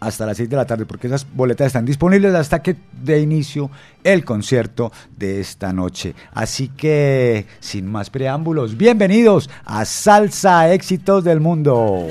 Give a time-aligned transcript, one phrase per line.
[0.00, 3.70] hasta las 6 de la tarde, porque esas boletas están disponibles hasta que de inicio
[4.04, 6.14] el concierto de esta noche.
[6.32, 12.06] Así que, sin más preámbulos, bienvenidos a Salsa Éxitos del Mundo.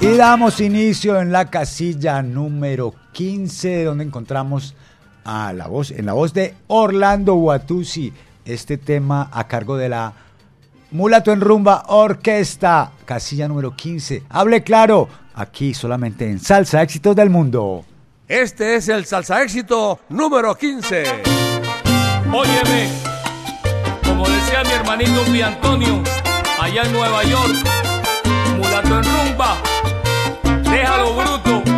[0.00, 4.74] Y damos inicio en la casilla número 15, donde encontramos
[5.24, 8.12] a la voz, en la voz de Orlando Watusi
[8.48, 10.12] este tema a cargo de la
[10.90, 14.22] Mulato en Rumba Orquesta, casilla número 15.
[14.30, 17.84] Hable claro, aquí solamente en Salsa Éxitos del Mundo.
[18.26, 21.04] Este es el Salsa Éxito número 15.
[22.32, 22.88] Óyeme,
[24.04, 26.02] como decía mi hermanito Pi Antonio,
[26.58, 27.54] allá en Nueva York,
[28.56, 29.56] Mulato en Rumba,
[30.70, 31.77] déjalo bruto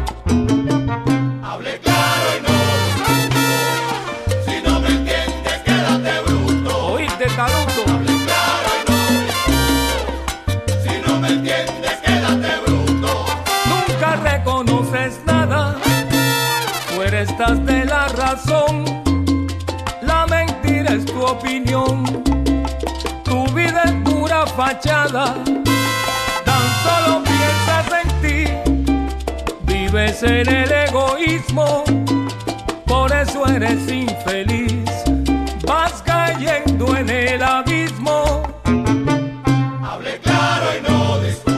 [20.01, 22.03] la mentira es tu opinión.
[23.23, 25.35] Tu vida es pura fachada.
[29.63, 31.83] Vives en el egoísmo,
[32.85, 34.89] por eso eres infeliz,
[35.67, 38.41] vas cayendo en el abismo.
[39.83, 41.50] Hable claro y no discuto,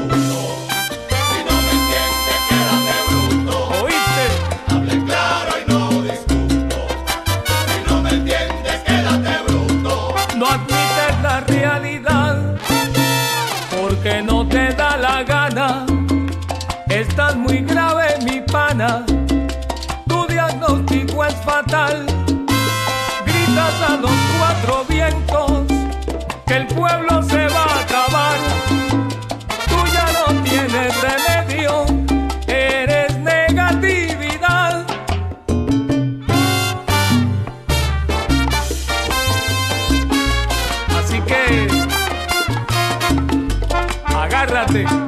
[20.08, 22.06] tu diagnóstico es fatal.
[23.26, 25.64] Gritas a los cuatro vientos
[26.46, 28.38] que el pueblo se va a acabar.
[29.70, 31.86] Tú ya no tienes remedio,
[32.48, 34.86] eres negatividad.
[40.98, 41.68] Así que
[44.06, 45.03] Agárrate.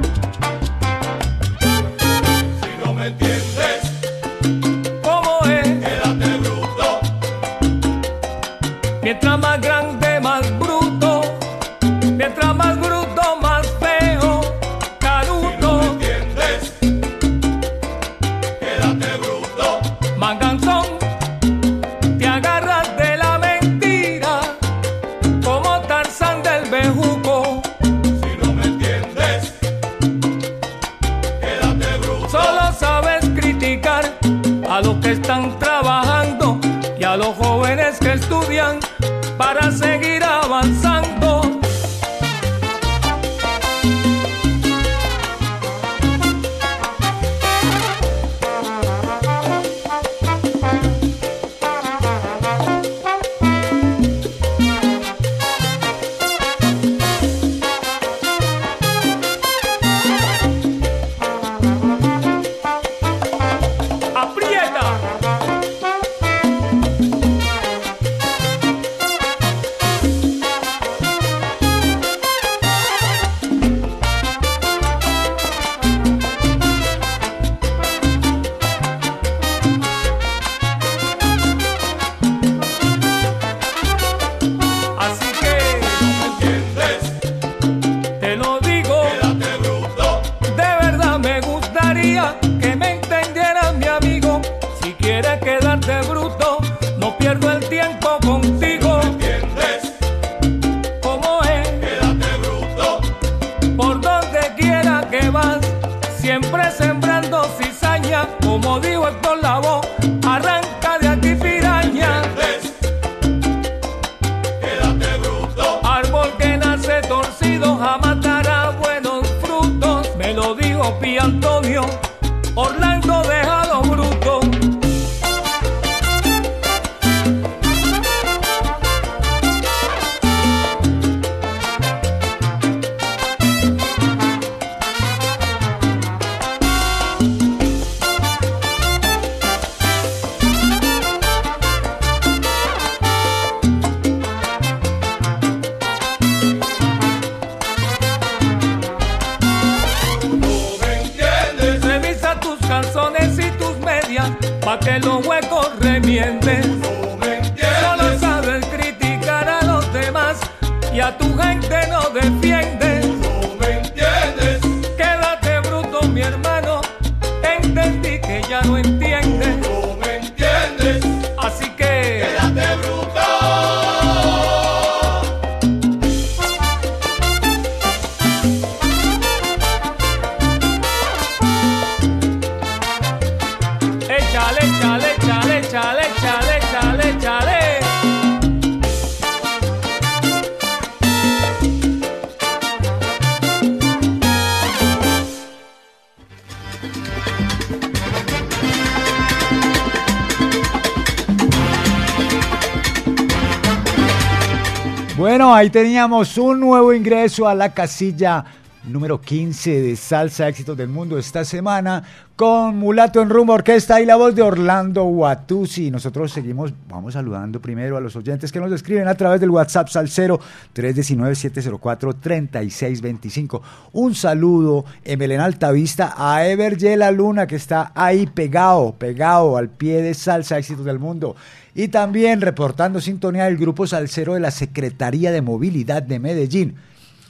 [205.66, 208.44] Ahí teníamos un nuevo ingreso a la casilla
[208.84, 212.04] número 15 de Salsa Éxitos del Mundo esta semana
[212.36, 215.90] con Mulato en Rumbo Orquesta y la voz de Orlando Watusi.
[215.90, 219.88] Nosotros seguimos, vamos saludando primero a los oyentes que nos escriben a través del WhatsApp
[219.88, 220.38] Salcero
[220.72, 223.60] 319-704-3625.
[223.94, 229.68] Un saludo en Belén Altavista a Ever La Luna que está ahí pegado, pegado al
[229.68, 231.34] pie de Salsa Éxitos del Mundo.
[231.78, 236.76] Y también reportando sintonía del grupo salsero de la Secretaría de Movilidad de Medellín.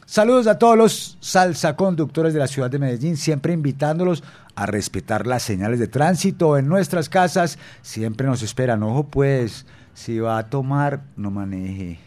[0.05, 4.23] Saludos a todos los salsa conductores de la ciudad de Medellín, siempre invitándolos
[4.55, 7.59] a respetar las señales de tránsito en nuestras casas.
[7.83, 8.85] Siempre nos esperan.
[8.85, 11.99] Ojo, pues, si va a tomar, no maneje.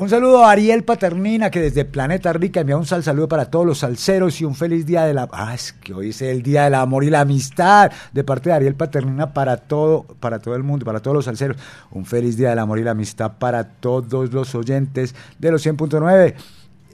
[0.00, 3.66] Un saludo a Ariel Paternina, que desde Planeta Rica envía un sal saludo para todos
[3.66, 5.28] los salseros y un feliz día de la...
[5.30, 8.56] Ah, es que hoy es el día del amor y la amistad de parte de
[8.56, 11.58] Ariel Paternina para todo, para todo el mundo, para todos los salseros.
[11.90, 16.34] Un feliz día del amor y la amistad para todos los oyentes de los 100.9.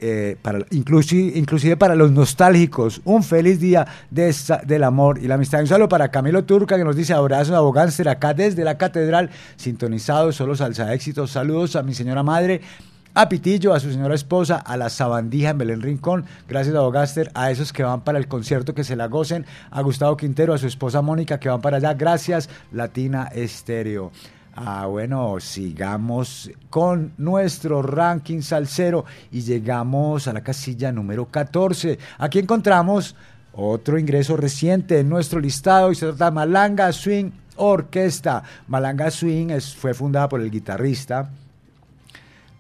[0.00, 4.34] Eh, para, inclusive, inclusive para los nostálgicos, un feliz día de
[4.64, 5.60] del amor y la amistad.
[5.60, 9.30] Un saludo para Camilo Turca que nos dice abrazos a Bogánster acá desde la catedral,
[9.54, 11.30] sintonizado, solo salsa éxitos.
[11.30, 12.60] Saludos a mi señora madre,
[13.16, 16.26] a Pitillo, a su señora esposa, a la sabandija en Belén Rincón.
[16.46, 19.80] Gracias a Bogaster, a esos que van para el concierto que se la gocen, a
[19.80, 21.94] Gustavo Quintero, a su esposa Mónica que van para allá.
[21.94, 24.12] Gracias, Latina Estéreo.
[24.54, 31.98] Ah, bueno, sigamos con nuestro ranking salsero y llegamos a la casilla número 14.
[32.18, 33.16] Aquí encontramos
[33.54, 38.42] otro ingreso reciente en nuestro listado y se trata de Malanga Swing Orquesta.
[38.68, 41.30] Malanga Swing fue fundada por el guitarrista,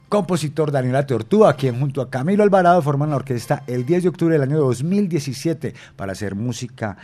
[0.08, 4.34] compositor Daniela Tortúa, quien junto a Camilo Alvarado forman la orquesta el 10 de octubre
[4.34, 6.96] del año 2017 para hacer música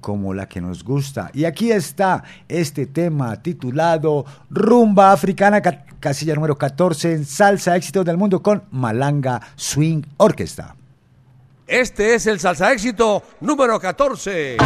[0.00, 1.30] como la que nos gusta.
[1.34, 8.04] Y aquí está este tema titulado Rumba Africana, ca- casilla número 14 en Salsa Éxitos
[8.06, 10.74] del Mundo con Malanga Swing Orquesta.
[11.66, 14.56] Este es el salsa éxito número 14.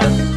[0.00, 0.35] Mi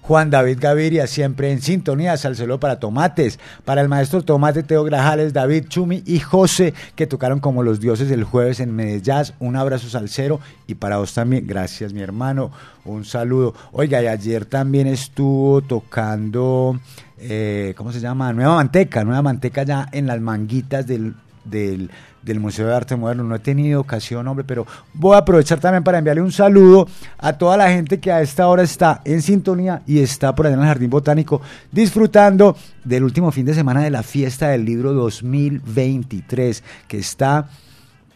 [0.09, 5.35] Juan David Gaviria, siempre en sintonía, salselo para Tomates, para el maestro Tomate Teo Grajales,
[5.35, 9.35] David Chumi y José, que tocaron como los dioses el jueves en Medellín.
[9.39, 12.51] Un abrazo salsero y para vos también, gracias mi hermano,
[12.87, 13.53] un saludo.
[13.71, 16.81] Oiga, y ayer también estuvo tocando,
[17.19, 18.33] eh, ¿cómo se llama?
[18.33, 21.91] Nueva Manteca, Nueva Manteca ya en las manguitas del, del
[22.29, 23.25] del Museo de Arte Moderno.
[23.25, 26.87] No he tenido ocasión, hombre, pero voy a aprovechar también para enviarle un saludo
[27.19, 30.55] a toda la gente que a esta hora está en sintonía y está por allá
[30.55, 31.41] en el Jardín Botánico
[31.73, 37.49] disfrutando del último fin de semana de la fiesta del libro 2023, que está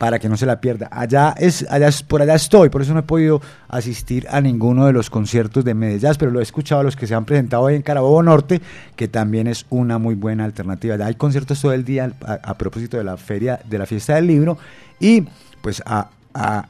[0.03, 0.89] para que no se la pierda.
[0.91, 4.93] Allá es, allá por allá estoy, por eso no he podido asistir a ninguno de
[4.93, 7.77] los conciertos de Medellín, pero lo he escuchado a los que se han presentado hoy
[7.77, 8.61] en Carabobo Norte,
[8.97, 10.97] que también es una muy buena alternativa.
[11.07, 14.59] Hay conciertos todo el día a, propósito de la feria, de la fiesta del libro,
[14.99, 15.25] y
[15.61, 15.81] pues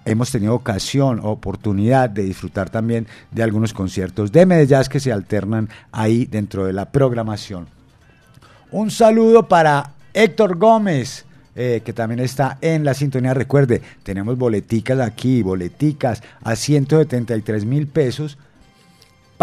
[0.05, 5.71] hemos tenido ocasión, oportunidad de disfrutar también de algunos conciertos de Medellín que se alternan
[5.91, 7.67] ahí dentro de la programación.
[8.73, 13.35] Un saludo para Héctor Gómez eh, que también está en la sintonía.
[13.35, 18.39] Recuerde, tenemos boleticas aquí, boleticas a 173 mil pesos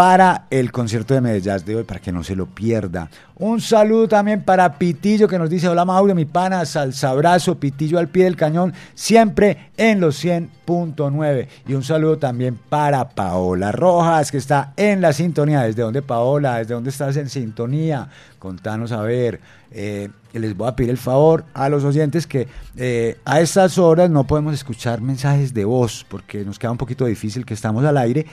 [0.00, 3.10] para el concierto de Medellín de hoy, para que no se lo pierda.
[3.36, 7.98] Un saludo también para Pitillo que nos dice, hola Mauro, mi pana, salsa abrazo, Pitillo
[7.98, 11.48] al pie del cañón, siempre en los 100.9.
[11.68, 15.64] Y un saludo también para Paola Rojas, que está en la sintonía.
[15.64, 16.56] ¿Desde dónde, Paola?
[16.56, 18.08] ¿Desde dónde estás en sintonía?
[18.38, 19.38] Contanos a ver.
[19.70, 24.08] Eh, les voy a pedir el favor a los oyentes que eh, a estas horas
[24.08, 27.98] no podemos escuchar mensajes de voz porque nos queda un poquito difícil que estamos al
[27.98, 28.24] aire.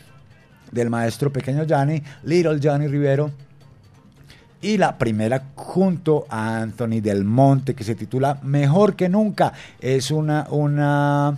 [0.71, 3.31] del maestro Pequeño Gianni, Little Johnny Rivero,
[4.61, 9.53] y la primera junto a Anthony Del Monte, que se titula Mejor que Nunca.
[9.79, 11.37] Es una, una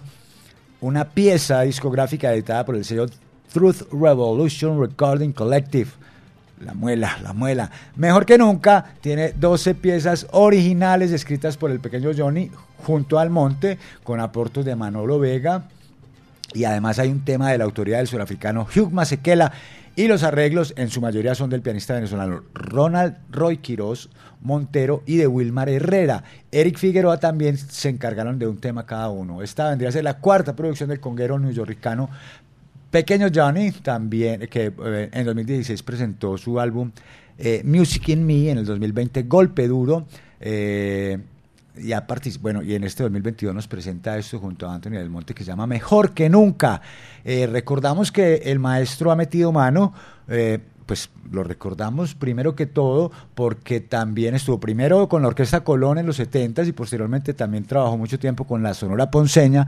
[0.81, 3.07] una pieza discográfica editada por el sello
[3.51, 5.89] Truth Revolution Recording Collective.
[6.59, 7.69] La muela, la muela.
[7.95, 12.49] Mejor que nunca, tiene 12 piezas originales escritas por el pequeño Johnny
[12.83, 15.63] junto al monte, con aportos de Manolo Vega.
[16.53, 19.51] Y además hay un tema de la autoridad del surafricano Hugh Masekela
[19.97, 24.09] y los arreglos en su mayoría son del pianista venezolano Ronald Roy Quiroz
[24.41, 26.23] Montero y de Wilmar Herrera.
[26.51, 29.41] Eric Figueroa también se encargaron de un tema cada uno.
[29.41, 32.11] Esta vendría a ser la cuarta producción del conguero neoyoricano
[32.91, 36.91] Pequeño Johnny, también que eh, en 2016 presentó su álbum
[37.39, 40.05] eh, Music in Me, en el 2020 Golpe Duro.
[40.39, 41.17] Eh,
[41.79, 42.05] y, a
[42.41, 45.49] bueno, y en este 2022 nos presenta esto junto a Antonio del Monte que se
[45.49, 46.81] llama Mejor que Nunca.
[47.23, 49.93] Eh, recordamos que el maestro ha metido mano.
[50.27, 55.97] Eh, pues lo recordamos primero que todo porque también estuvo primero con la Orquesta Colón
[55.97, 59.67] en los 70 y posteriormente también trabajó mucho tiempo con la Sonora Ponceña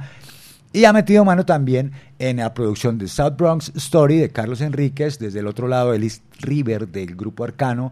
[0.72, 5.19] y ha metido mano también en la producción de South Bronx Story de Carlos Enríquez,
[5.19, 7.91] desde el otro lado el East River del grupo Arcano,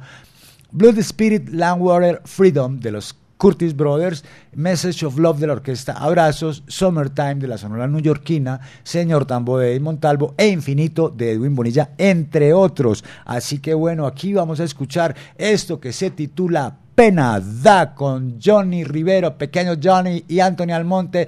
[0.72, 4.24] Blood Spirit Landwater Freedom de los Curtis Brothers,
[4.54, 9.80] Message of Love de la orquesta Abrazos, Summertime de la Sonora Neoyorquina, Señor Tambo de
[9.80, 13.04] Montalvo e Infinito de Edwin Bonilla, entre otros.
[13.26, 18.84] Así que bueno, aquí vamos a escuchar esto que se titula Pena Da con Johnny
[18.84, 21.28] Rivero, Pequeño Johnny y Anthony Almonte,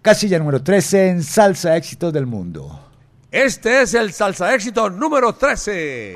[0.00, 2.80] casilla número 13 en Salsa Éxitos del Mundo.
[3.30, 6.14] Este es el Salsa Éxito número 13.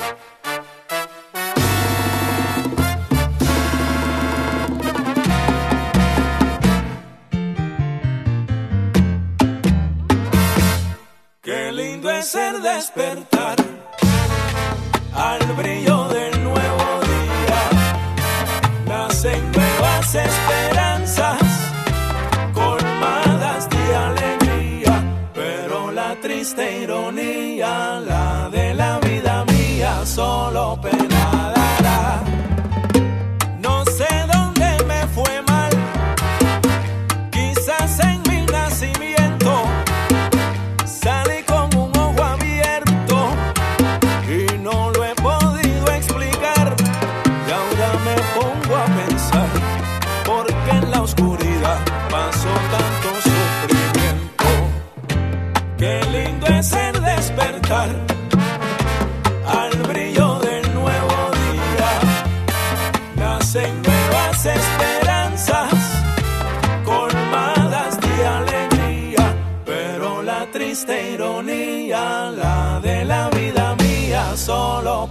[12.19, 13.57] amanecer despertar
[15.15, 17.61] al brillo del nuevo día.
[18.87, 21.39] Nacen nuevas esperanzas
[22.53, 31.18] colmadas de alegría, pero la triste ironía, la de la vida mía, solo pena.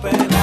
[0.03, 0.36] open.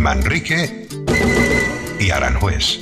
[0.00, 0.88] Manrique
[2.00, 2.80] y Aranjuez.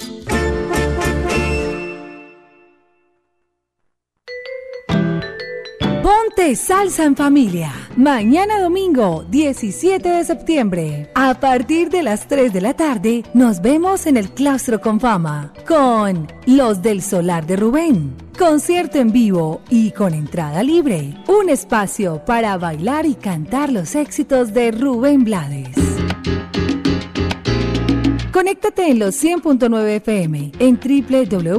[6.02, 7.70] Ponte salsa en familia.
[7.96, 11.10] Mañana domingo, 17 de septiembre.
[11.14, 15.52] A partir de las 3 de la tarde, nos vemos en el Claustro con Fama
[15.68, 18.23] con Los del Solar de Rubén.
[18.38, 21.14] Concierto en vivo y con entrada libre.
[21.28, 25.76] Un espacio para bailar y cantar los éxitos de Rubén Blades.
[28.32, 30.80] Conéctate en los 100.9 FM, en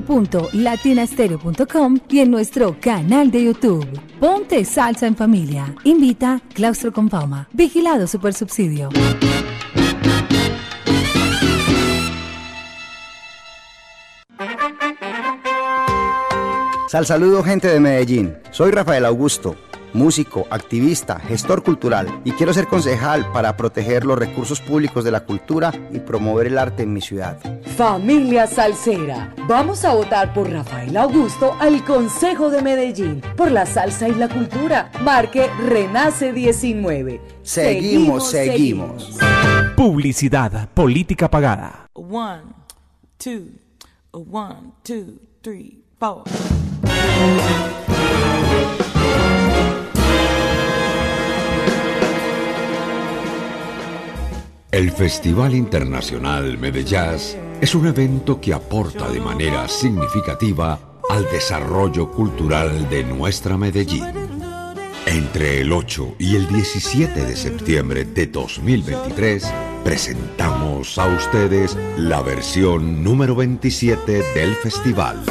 [0.06, 3.88] www.latinastereo.com y en nuestro canal de YouTube.
[4.20, 5.74] Ponte salsa en familia.
[5.86, 7.48] Invita Claustro con.
[7.54, 8.90] Vigilado Super Subsidio.
[16.96, 18.38] Sal saludo gente de Medellín.
[18.52, 19.58] Soy Rafael Augusto,
[19.92, 25.26] músico, activista, gestor cultural y quiero ser concejal para proteger los recursos públicos de la
[25.26, 27.38] cultura y promover el arte en mi ciudad.
[27.76, 34.08] Familia Salsera, vamos a votar por Rafael Augusto al Consejo de Medellín, por la salsa
[34.08, 34.90] y la cultura.
[35.02, 37.20] Marque Renace 19.
[37.44, 39.20] Seguimos, seguimos.
[39.76, 41.90] Publicidad, política pagada.
[41.94, 42.44] One,
[43.18, 43.48] two,
[44.14, 45.85] one, two, three,
[54.72, 57.00] El Festival Internacional Medellín
[57.62, 60.78] es un evento que aporta de manera significativa
[61.10, 64.04] al desarrollo cultural de nuestra Medellín.
[65.06, 69.46] Entre el 8 y el 17 de septiembre de 2023
[69.84, 75.24] presentamos a ustedes la versión número 27 del festival.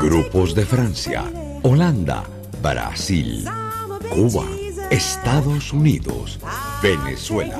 [0.00, 1.24] Grupos de Francia,
[1.62, 2.24] Holanda,
[2.62, 3.46] Brasil,
[4.08, 4.46] Cuba,
[4.90, 6.40] Estados Unidos,
[6.82, 7.58] Venezuela,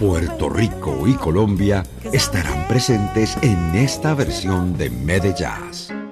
[0.00, 1.82] Puerto Rico y Colombia
[2.14, 6.08] estarán presentes en esta versión de Medellín.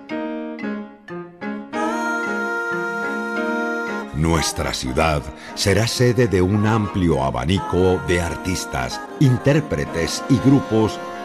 [4.14, 5.22] Nuestra ciudad
[5.54, 11.00] será sede de un amplio abanico de artistas, intérpretes y grupos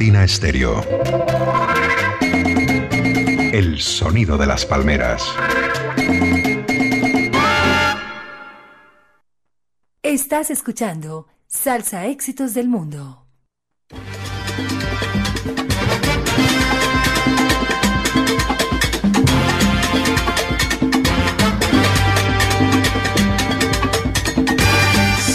[0.00, 0.82] Estéreo.
[3.52, 5.22] El sonido de las palmeras.
[10.02, 13.26] Estás escuchando Salsa Éxitos del Mundo.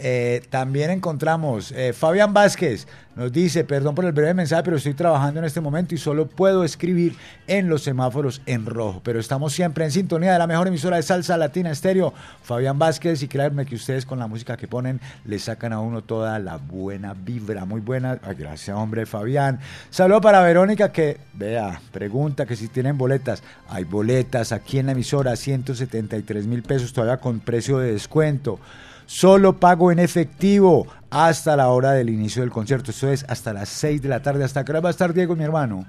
[0.00, 4.94] Eh, también encontramos eh, Fabián Vázquez, nos dice, perdón por el breve mensaje, pero estoy
[4.94, 7.16] trabajando en este momento y solo puedo escribir
[7.48, 9.00] en los semáforos en rojo.
[9.02, 13.20] Pero estamos siempre en sintonía de la mejor emisora de salsa latina estéreo, Fabián Vázquez,
[13.24, 16.58] y créanme que ustedes con la música que ponen le sacan a uno toda la
[16.58, 18.20] buena vibra, muy buena.
[18.38, 19.58] Gracias, hombre, Fabián.
[19.90, 23.42] Saludo para Verónica que, vea, pregunta que si tienen boletas.
[23.68, 28.60] Hay boletas aquí en la emisora, 173 mil pesos todavía con precio de descuento.
[29.08, 32.90] Solo pago en efectivo hasta la hora del inicio del concierto.
[32.90, 34.44] Esto es hasta las 6 de la tarde.
[34.44, 35.86] ¿Hasta qué hora va a estar Diego, mi hermano?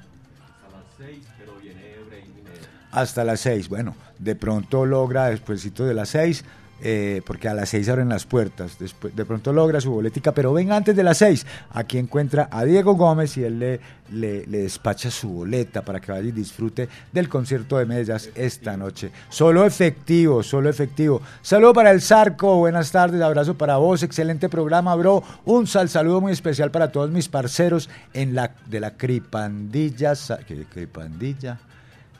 [2.91, 3.67] Hasta las 6.
[3.67, 6.45] Bueno, de pronto logra despuésito de las 6
[6.81, 8.77] eh, porque a las 6 abren las puertas.
[8.79, 11.45] Después, de pronto logra su boletica, pero venga antes de las 6.
[11.71, 13.79] Aquí encuentra a Diego Gómez y él le,
[14.11, 19.11] le, despacha su boleta para que vaya y disfrute del concierto de Medellín esta noche.
[19.29, 21.21] Solo efectivo, solo efectivo.
[21.41, 25.23] Saludo para el Zarco, buenas tardes, abrazo para vos, excelente programa, bro.
[25.45, 30.13] Un sal saludo muy especial para todos mis parceros en la, de la Cripandilla.
[30.47, 31.59] ¿Qué Cripandilla?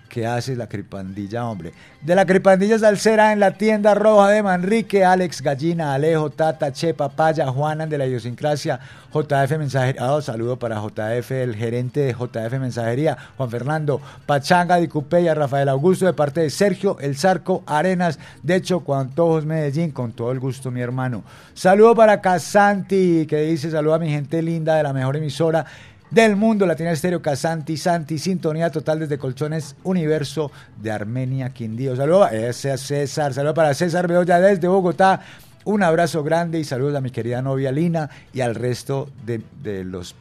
[0.10, 1.72] ¿Qué hace la cripandilla, hombre?
[2.02, 6.96] De la cripandilla salsera en la tienda roja de Manrique, Alex Gallina, Alejo, Tata, Che,
[6.96, 8.80] Papaya, Juanan de la idiosincrasia,
[9.14, 10.02] JF Mensajería.
[10.02, 15.70] Ah, saludo para JF, el gerente de JF Mensajería, Juan Fernando Pachanga de Cupeya, Rafael
[15.70, 20.40] Augusto, de parte de Sergio El Zarco Arenas, de hecho, Antojos Medellín, con todo el
[20.40, 21.24] gusto, mi hermano.
[21.54, 25.66] Saludo para Casanti, que dice: saludo a mi gente linda de la mejor emisora
[26.12, 31.96] del mundo, Latina Estéreo, Casanti, Santi, sintonía total desde Colchones Universo de Armenia, Quindío.
[31.96, 35.22] Saludos a César, saludos para César Bedoya desde Bogotá.
[35.66, 39.84] Un abrazo grande y saludos a mi querida novia Lina y al resto de, de
[39.84, 40.16] los,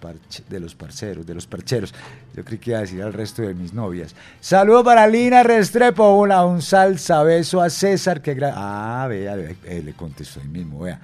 [0.48, 1.94] de los parceros, de los parcheros.
[2.35, 4.14] Yo creí que iba a decir al resto de mis novias.
[4.40, 8.37] Saludos para Lina Restrepo, una, un salsa beso a César que...
[8.42, 11.01] Ah, vea, vea, eh, le contestó ahí mismo, vea.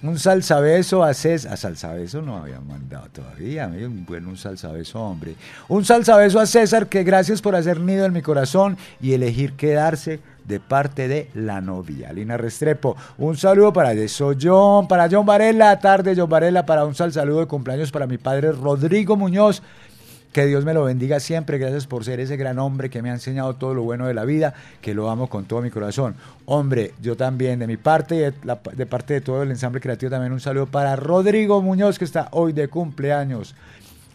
[0.00, 1.52] Un salsabeso a César.
[1.52, 3.64] A salsabeso no había mandado todavía.
[3.64, 3.90] amigo.
[4.06, 5.34] Bueno, un salsabeso, hombre.
[5.66, 10.20] Un salsabeso a César, que gracias por hacer nido en mi corazón y elegir quedarse
[10.44, 12.12] de parte de la novia.
[12.12, 12.96] Lina Restrepo.
[13.18, 15.78] Un saludo para eso, John, para John Varela.
[15.80, 19.62] Tarde, John Varela, para un sal saludo de cumpleaños para mi padre Rodrigo Muñoz.
[20.32, 21.58] Que Dios me lo bendiga siempre.
[21.58, 24.24] Gracias por ser ese gran hombre que me ha enseñado todo lo bueno de la
[24.24, 26.16] vida, que lo amo con todo mi corazón.
[26.44, 30.32] Hombre, yo también, de mi parte y de, parte de todo el ensamble creativo, también
[30.32, 33.54] un saludo para Rodrigo Muñoz, que está hoy de cumpleaños.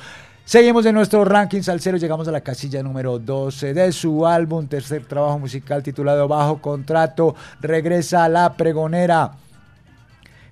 [0.43, 1.95] Seguimos en nuestro ranking salsero.
[1.95, 7.37] Llegamos a la casilla número 12 de su álbum, tercer trabajo musical titulado Bajo Contrato.
[7.61, 9.31] Regresa a la pregonera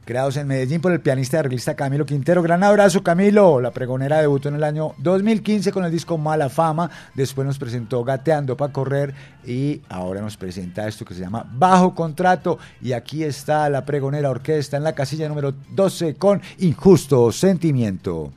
[0.05, 2.41] creados en Medellín por el pianista y arreglista Camilo Quintero.
[2.41, 3.61] Gran abrazo, Camilo.
[3.61, 6.89] La pregonera debutó en el año 2015 con el disco Mala Fama.
[7.13, 9.13] Después nos presentó Gateando para Correr
[9.45, 12.59] y ahora nos presenta esto que se llama Bajo Contrato.
[12.81, 18.31] Y aquí está la pregonera orquesta en la casilla número 12 con Injusto Sentimiento.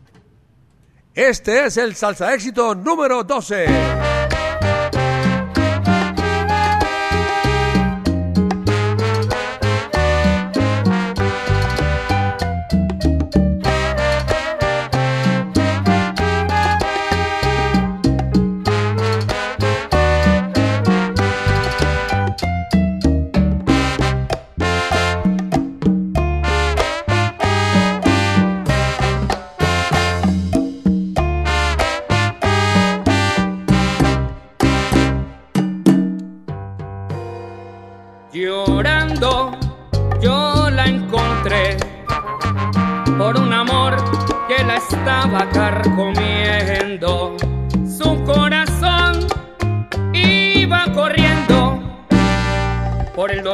[1.14, 3.66] Este es el salsa éxito número 12.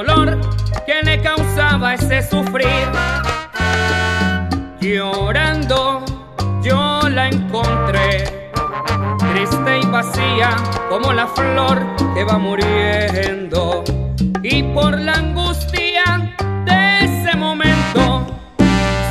[0.05, 0.41] Dolor
[0.87, 2.89] que le causaba ese sufrir.
[4.81, 6.05] Llorando
[6.63, 8.51] yo la encontré
[9.33, 10.57] triste y vacía
[10.89, 11.79] como la flor
[12.15, 13.85] que va muriendo.
[14.43, 16.35] Y por la angustia
[16.65, 18.27] de ese momento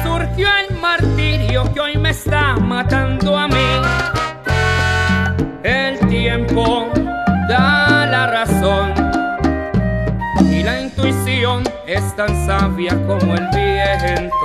[0.03, 4.00] surgió el martirio que hoy me está matando a mí.
[12.27, 14.40] Tan sabia como el viento.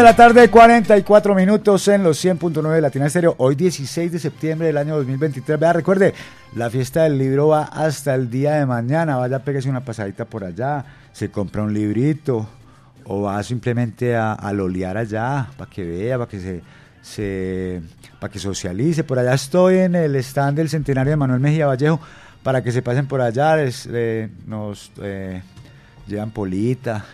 [0.00, 3.34] De la tarde, 44 minutos en los 100.9 de Latina Estéreo.
[3.38, 5.60] Hoy 16 de septiembre del año 2023.
[5.60, 6.14] Vea, recuerde,
[6.56, 9.16] la fiesta del libro va hasta el día de mañana.
[9.16, 12.48] Vaya, pégase una pasadita por allá, se compra un librito
[13.04, 16.62] o va simplemente a, a lolear allá para que vea, para que se,
[17.02, 17.82] se
[18.18, 19.04] para que socialice.
[19.04, 22.00] Por allá estoy en el stand del centenario de Manuel Mejía Vallejo
[22.42, 23.56] para que se pasen por allá.
[23.56, 25.42] les- eh, nos eh,
[26.06, 27.04] llevan polita,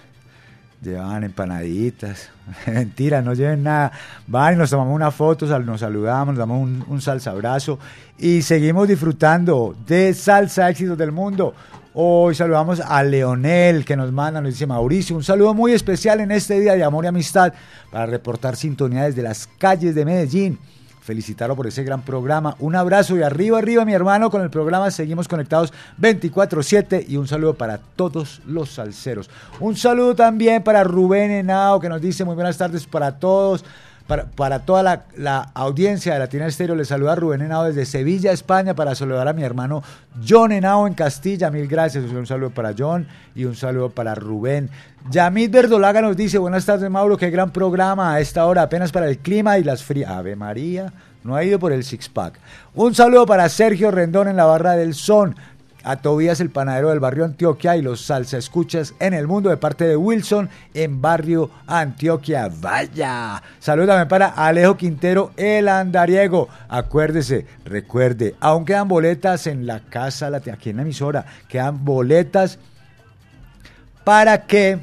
[0.83, 2.31] llevan empanaditas.
[2.67, 3.93] Mentira, no lleven nada.
[4.27, 7.79] Van y nos tomamos una foto, nos saludamos, nos damos un, un salsa abrazo
[8.19, 11.55] y seguimos disfrutando de Salsa Éxitos del Mundo.
[11.99, 16.31] Hoy saludamos a Leonel que nos manda, nos dice Mauricio, un saludo muy especial en
[16.31, 17.55] este día de amor y amistad
[17.91, 20.59] para reportar sintonía desde las calles de Medellín.
[21.07, 22.57] Felicitarlo por ese gran programa.
[22.59, 24.91] Un abrazo y arriba, arriba, mi hermano, con el programa.
[24.91, 29.31] Seguimos conectados 24-7 y un saludo para todos los salseros.
[29.61, 33.65] Un saludo también para Rubén Henao, que nos dice muy buenas tardes para todos.
[34.07, 38.75] Para, toda la, la audiencia de Latina Estéreo, les saluda Rubén Henao desde Sevilla, España,
[38.75, 39.83] para saludar a mi hermano
[40.27, 41.51] John Henao en Castilla.
[41.51, 42.05] Mil gracias.
[42.05, 44.71] Un saludo para John y un saludo para Rubén.
[45.11, 49.09] Yamid Verdolaga nos dice, buenas tardes Mauro, qué gran programa a esta hora, apenas para
[49.09, 50.11] el clima y las frías.
[50.11, 50.93] Ave María,
[51.25, 52.39] no ha ido por el six-pack.
[52.75, 55.37] Un saludo para Sergio Rendón en la barra del son,
[55.87, 59.57] a Tobías el panadero del barrio Antioquia y los salsa escuchas en el mundo de
[59.57, 62.51] parte de Wilson en barrio Antioquia.
[62.61, 63.41] Vaya.
[63.61, 66.49] Saludos también para Alejo Quintero el andariego.
[66.69, 72.59] Acuérdese, recuerde, aún quedan boletas en la casa, aquí en la emisora, quedan boletas
[74.03, 74.81] para que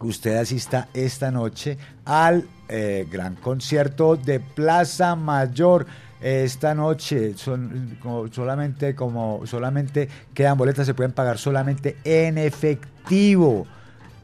[0.00, 5.86] usted asista esta noche al eh, gran concierto de Plaza Mayor.
[6.20, 13.66] Esta noche son como- solamente como solamente quedan boletas, se pueden pagar solamente en efectivo.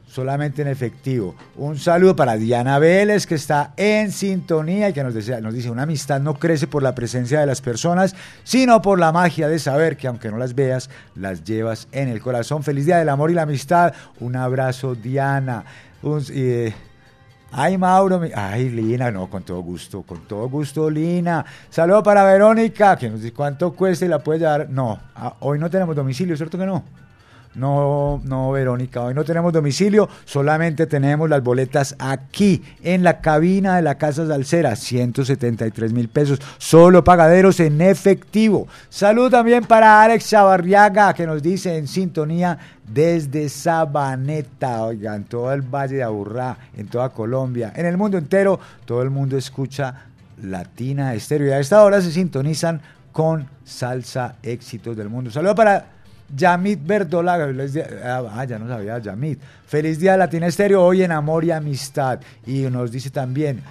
[0.07, 1.34] Solamente en efectivo.
[1.57, 5.70] Un saludo para Diana Vélez, que está en sintonía y que nos, desea- nos dice,
[5.70, 8.14] una amistad no crece por la presencia de las personas,
[8.45, 12.20] sino por la magia de saber que aunque no las veas, las llevas en el
[12.20, 12.62] corazón.
[12.62, 13.95] Feliz Día del Amor y la Amistad.
[14.20, 15.64] Un abrazo, Diana.
[16.03, 16.74] Un- eh,
[17.55, 21.45] Ay, Mauro, mi- ay, Lina, no, con todo gusto, con todo gusto, Lina.
[21.69, 24.71] Saludo para Verónica, que nos dice cuánto cuesta y la puede dar.
[24.71, 26.83] No, ah, hoy no tenemos domicilio, ¿cierto que no?
[27.55, 33.77] No, no, Verónica, hoy no tenemos domicilio, solamente tenemos las boletas aquí, en la cabina
[33.77, 38.69] de la Casa Salcera, 173 mil pesos, solo pagaderos en efectivo.
[38.89, 45.61] Salud también para Alex Chavarriaga, que nos dice en sintonía desde Sabaneta, oigan, todo el
[45.61, 50.07] Valle de Aburrá, en toda Colombia, en el mundo entero, todo el mundo escucha
[50.43, 52.81] Latina Estéreo y a esta hora se sintonizan
[53.13, 55.31] con Salsa Éxitos del Mundo.
[55.31, 55.87] Saludo para
[56.35, 59.39] Yamit Verdolaga, día- ah, ya no sabía, Yamit.
[59.66, 62.20] Feliz día Latina Estéreo, hoy en Amor y Amistad.
[62.47, 63.62] Y nos dice también,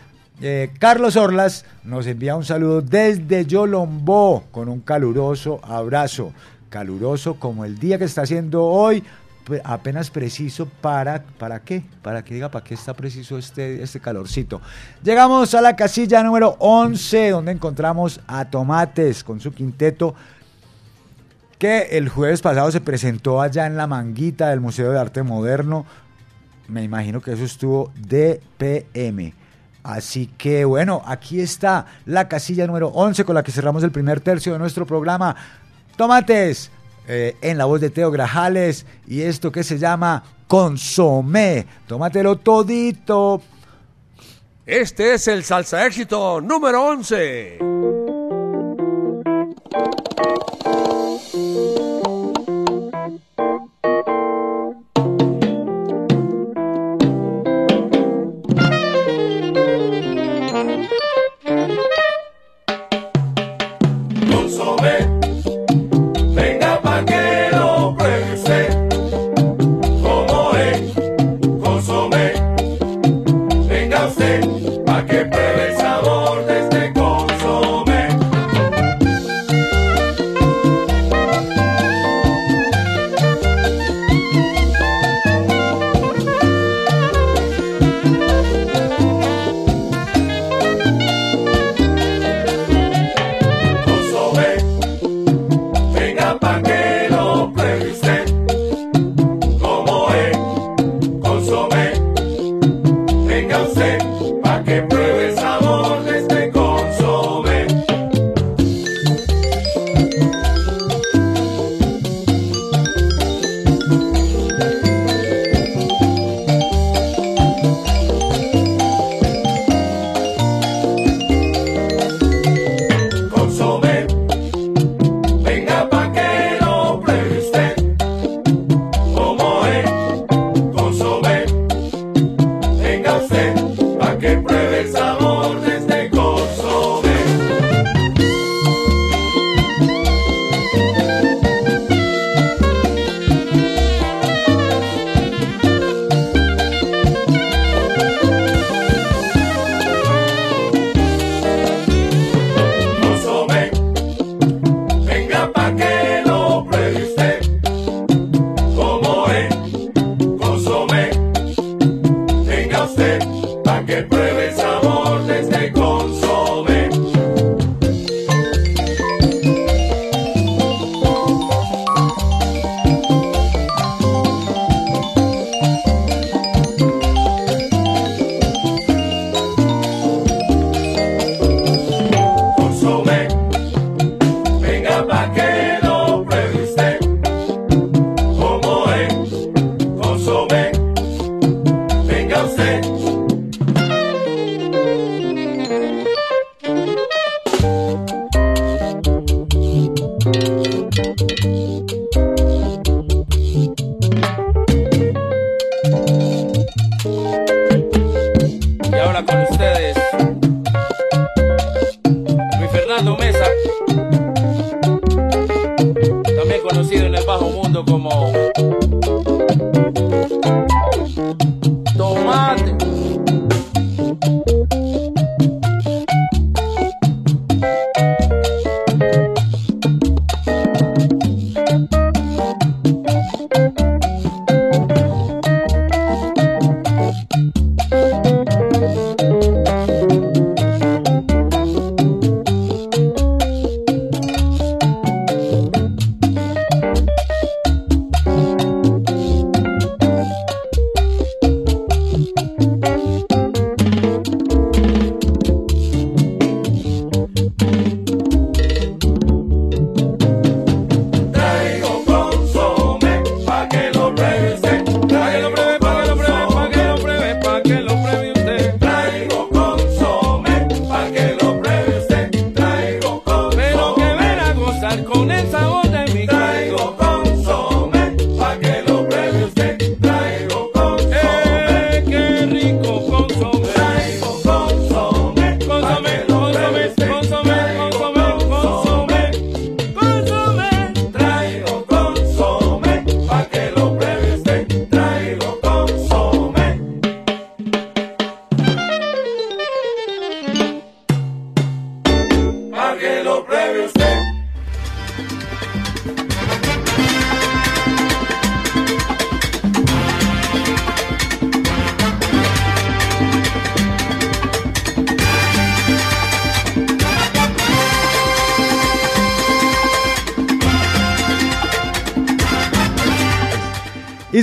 [0.42, 6.34] eh, Carlos Orlas nos envía un saludo desde Yolombó con un caluroso abrazo.
[6.70, 9.04] Caluroso como el día que está haciendo hoy,
[9.48, 11.84] pe- apenas preciso para, ¿para qué?
[12.02, 14.62] Para que diga, ¿para qué está preciso este, este calorcito?
[15.04, 20.16] Llegamos a la casilla número 11, donde encontramos a Tomates con su quinteto
[21.62, 25.86] que el jueves pasado se presentó allá en la manguita del Museo de Arte Moderno.
[26.68, 29.32] Me imagino que eso estuvo de PM.
[29.84, 34.22] Así que bueno, aquí está la casilla número 11 con la que cerramos el primer
[34.22, 35.36] tercio de nuestro programa.
[35.98, 36.72] Tomates,
[37.08, 41.68] eh, en la voz de Teo Grajales y esto que se llama Consomé.
[41.86, 43.40] Tómatelo todito.
[44.66, 47.60] Este es el salsa éxito número 11.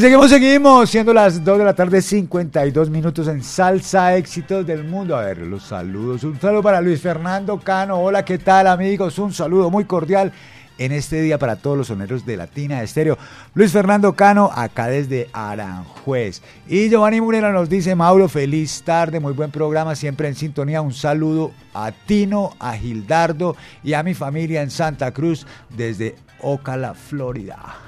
[0.01, 5.17] Seguimos, seguimos, siendo las 2 de la tarde, 52 minutos en Salsa Éxitos del Mundo.
[5.17, 6.23] A ver, los saludos.
[6.23, 7.99] Un saludo para Luis Fernando Cano.
[7.99, 9.19] Hola, ¿qué tal, amigos?
[9.19, 10.33] Un saludo muy cordial
[10.79, 13.19] en este día para todos los soneros de Latina Estéreo.
[13.55, 16.43] Luis Fernando Cano, acá desde Aranjuez.
[16.69, 20.81] Y Giovanni Murera nos dice, Mauro, feliz tarde, muy buen programa, siempre en sintonía.
[20.81, 25.45] Un saludo a Tino, a Gildardo y a mi familia en Santa Cruz
[25.77, 27.88] desde Ocala, Florida.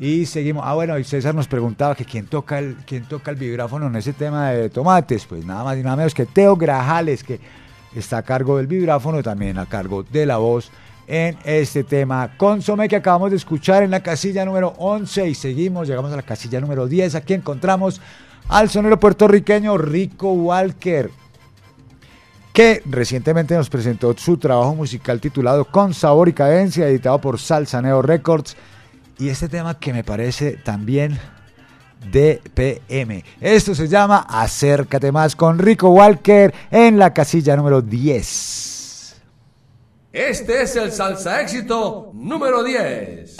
[0.00, 0.64] Y seguimos.
[0.66, 3.96] Ah, bueno, y César nos preguntaba que quién toca el, quién toca el vibráfono en
[3.96, 5.26] ese tema de tomates.
[5.26, 7.40] Pues nada más y nada menos que Teo Grajales, que
[7.94, 10.70] está a cargo del vibráfono también a cargo de la voz
[11.08, 12.34] en este tema.
[12.36, 16.22] Consome que acabamos de escuchar en la casilla número 11 y seguimos, llegamos a la
[16.22, 17.16] casilla número 10.
[17.16, 18.00] Aquí encontramos
[18.48, 21.10] al sonero puertorriqueño Rico Walker
[22.52, 28.02] que recientemente nos presentó su trabajo musical titulado Con Sabor y Cadencia, editado por Salsaneo
[28.02, 28.56] Records.
[29.18, 31.18] Y este tema que me parece también
[32.12, 33.24] DPM.
[33.40, 39.16] Esto se llama Acércate más con Rico Walker en la casilla número 10.
[40.12, 43.36] Este es el salsa éxito número 10.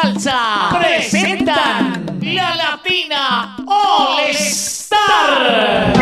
[0.00, 5.92] Salsa presentan la Latina All Star.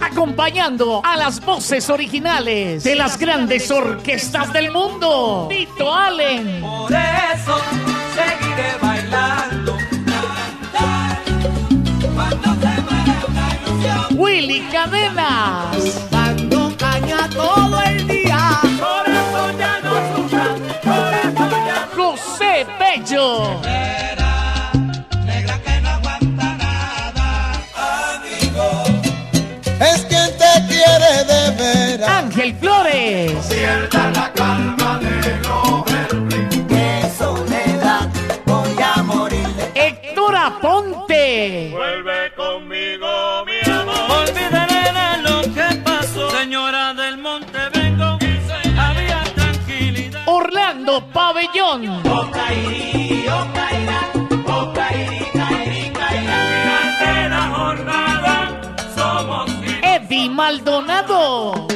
[0.00, 5.46] Acompañando a las voces originales de las grandes orquestas del mundo.
[5.48, 6.60] Tito Allen.
[6.60, 7.60] Por eso
[8.14, 9.76] seguiré bailando.
[14.10, 16.10] Willy Cadenas.
[16.10, 18.27] Dando caña todo el día.
[23.28, 23.60] Bello.
[29.80, 32.08] Es quien te quiere de veras.
[32.08, 33.46] Ángel Flores.
[33.48, 35.08] pierda la calma de
[36.68, 38.08] Qué soledad,
[38.46, 39.46] voy a morir.
[39.74, 41.70] Héctor Aponte.
[41.72, 44.28] Vuelve conmigo, mi amor.
[44.28, 46.30] Olvidaré de lo que pasó.
[46.30, 48.18] Señora del Monte vengo.
[48.78, 50.22] Había tranquilidad.
[50.26, 52.02] Orlando Pabellón.
[60.28, 61.66] Maldonado.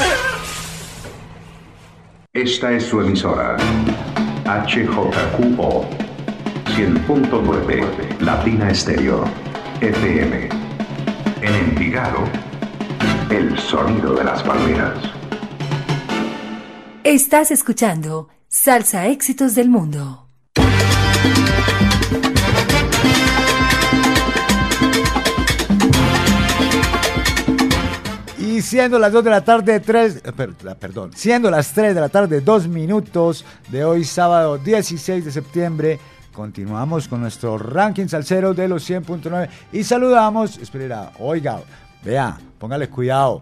[2.33, 3.57] Esta es su emisora.
[4.43, 5.85] HJQO
[6.75, 9.23] 100.9 Latina Estéreo
[9.81, 10.49] FM.
[11.41, 12.23] En Envigado,
[13.29, 14.97] el sonido de las palmeras.
[17.03, 20.22] Estás escuchando Salsa Éxitos del Mundo.
[28.63, 32.41] Siendo las 2 de la tarde, 3, eh, perdón, siendo las 3 de la tarde,
[32.41, 35.99] 2 minutos de hoy, sábado 16 de septiembre,
[36.33, 41.61] continuamos con nuestro ranking salsero de los 100.9 y saludamos, espera, oiga,
[42.03, 43.41] vea, póngale cuidado.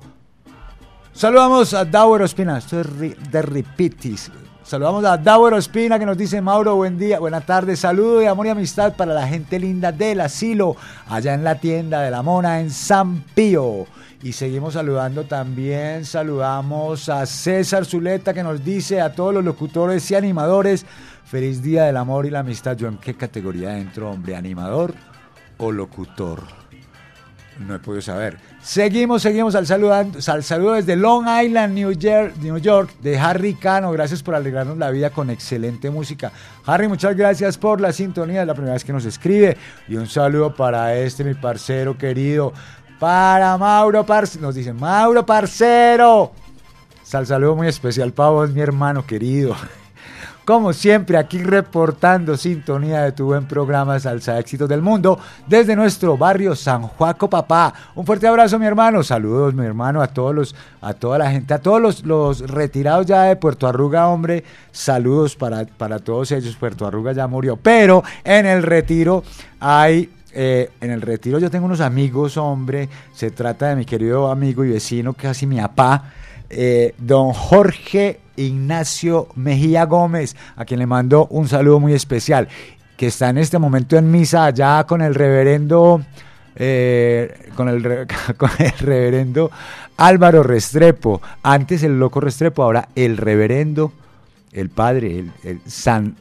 [1.14, 2.88] Saludamos a Dauer Ospina, esto es
[3.32, 4.32] de Ripitis.
[4.72, 8.46] Saludamos a Dauer Ospina que nos dice Mauro, buen día, buena tarde, saludo de amor
[8.46, 10.78] y amistad para la gente linda del asilo,
[11.10, 13.86] allá en la tienda de la Mona en San Pío.
[14.24, 20.10] Y seguimos saludando también, saludamos a César Zuleta que nos dice a todos los locutores
[20.10, 20.86] y animadores,
[21.26, 22.78] feliz día del amor y la amistad.
[22.78, 24.38] ¿Yo en qué categoría entro, hombre?
[24.38, 24.94] ¿Animador
[25.58, 26.61] o locutor.
[27.68, 28.38] No he podido saber.
[28.62, 33.54] Seguimos, seguimos al saludo, al saludo desde Long Island, New York, New York, de Harry
[33.54, 33.92] Cano.
[33.92, 36.32] Gracias por alegrarnos la vida con excelente música.
[36.66, 38.42] Harry, muchas gracias por la sintonía.
[38.42, 39.58] Es la primera vez que nos escribe.
[39.88, 42.54] Y un saludo para este, mi parcero querido.
[43.00, 44.44] Para Mauro Parcero.
[44.44, 46.32] Nos dice, Mauro Parcero.
[47.04, 49.56] Sal saludo muy especial para vos, mi hermano querido.
[50.46, 56.18] Como siempre, aquí reportando sintonía de tu buen programa Salsa Éxitos del Mundo desde nuestro
[56.18, 57.72] barrio San Juaco Papá.
[57.94, 59.04] Un fuerte abrazo, mi hermano.
[59.04, 63.06] Saludos, mi hermano, a todos los, a toda la gente, a todos los, los retirados
[63.06, 64.44] ya de Puerto Arruga, hombre.
[64.72, 66.56] Saludos para, para todos ellos.
[66.56, 69.24] Puerto Arruga ya murió, pero en el retiro
[69.60, 72.90] hay eh, en el retiro yo tengo unos amigos, hombre.
[73.14, 76.14] Se trata de mi querido amigo y vecino, casi mi papá,
[76.50, 82.48] eh, don Jorge Ignacio Mejía Gómez, a quien le mando un saludo muy especial,
[82.98, 86.02] que está en este momento en misa allá con el reverendo.
[86.56, 87.84] eh, con, el,
[88.80, 89.52] reverendo
[89.98, 93.92] Álvaro Restrepo, antes el loco Restrepo, ahora el reverendo,
[94.52, 96.16] el padre, el San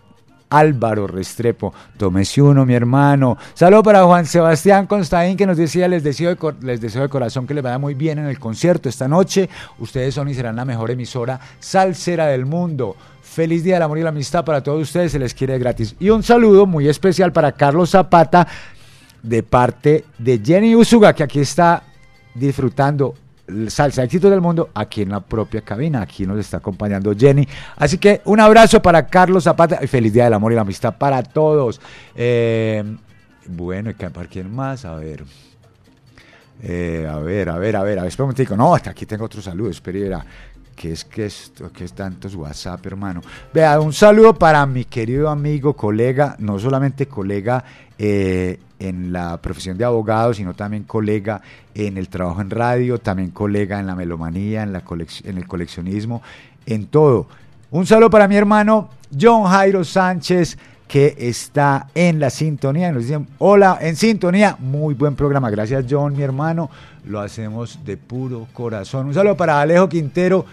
[0.51, 1.73] Álvaro Restrepo.
[1.97, 3.39] Tómese uno, mi hermano.
[3.55, 7.47] Saludo para Juan Sebastián Constaín, que nos decía, les deseo, de, les deseo de corazón
[7.47, 9.49] que les vaya muy bien en el concierto esta noche.
[9.79, 12.97] Ustedes son y serán la mejor emisora salsera del mundo.
[13.23, 15.95] Feliz Día del Amor y la Amistad para todos ustedes, se les quiere gratis.
[16.01, 18.47] Y un saludo muy especial para Carlos Zapata,
[19.23, 21.85] de parte de Jenny Usuga, que aquí está
[22.35, 23.15] disfrutando
[23.69, 26.03] Salsa Éxitos del Mundo aquí en la propia cabina.
[26.03, 27.47] Aquí nos está acompañando Jenny.
[27.77, 30.97] Así que un abrazo para Carlos Zapata y feliz Día del Amor y la Amistad
[30.97, 31.81] para todos.
[32.15, 32.83] Eh,
[33.47, 34.85] bueno, ¿y para quién más?
[34.85, 35.25] A ver.
[36.63, 38.57] Eh, a ver, a ver, a ver, a ver, espera un momentico.
[38.57, 40.25] No, hasta aquí tengo otro saludo, espera.
[40.81, 43.21] Que es que esto, que es tantos WhatsApp, hermano.
[43.53, 47.63] Vea, un saludo para mi querido amigo, colega, no solamente colega
[47.99, 51.43] eh, en la profesión de abogado, sino también colega
[51.75, 54.83] en el trabajo en radio, también colega en la melomanía, en, la
[55.25, 56.23] en el coleccionismo,
[56.65, 57.27] en todo.
[57.71, 58.89] Un saludo para mi hermano
[59.21, 60.57] John Jairo Sánchez,
[60.89, 62.91] que está en la sintonía.
[62.91, 64.57] Nos dicen, hola, en sintonía.
[64.59, 65.51] Muy buen programa.
[65.51, 66.71] Gracias, John, mi hermano.
[67.05, 69.09] Lo hacemos de puro corazón.
[69.09, 70.47] Un saludo para Alejo Quintero.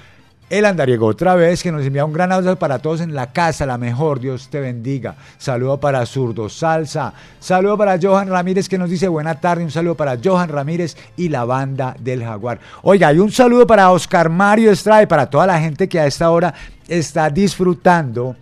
[0.50, 3.66] El andariego otra vez que nos envía un gran abrazo para todos en la casa,
[3.66, 5.16] la mejor, Dios te bendiga.
[5.38, 9.96] Saludo para Zurdo Salsa, saludo para Johan Ramírez que nos dice buena tarde, un saludo
[9.96, 12.62] para Johan Ramírez y la banda del Jaguar.
[12.84, 16.08] Oiga, y un saludo para Oscar Mario Estrada y para toda la gente que a
[16.08, 16.54] esta hora
[16.88, 18.38] está disfrutando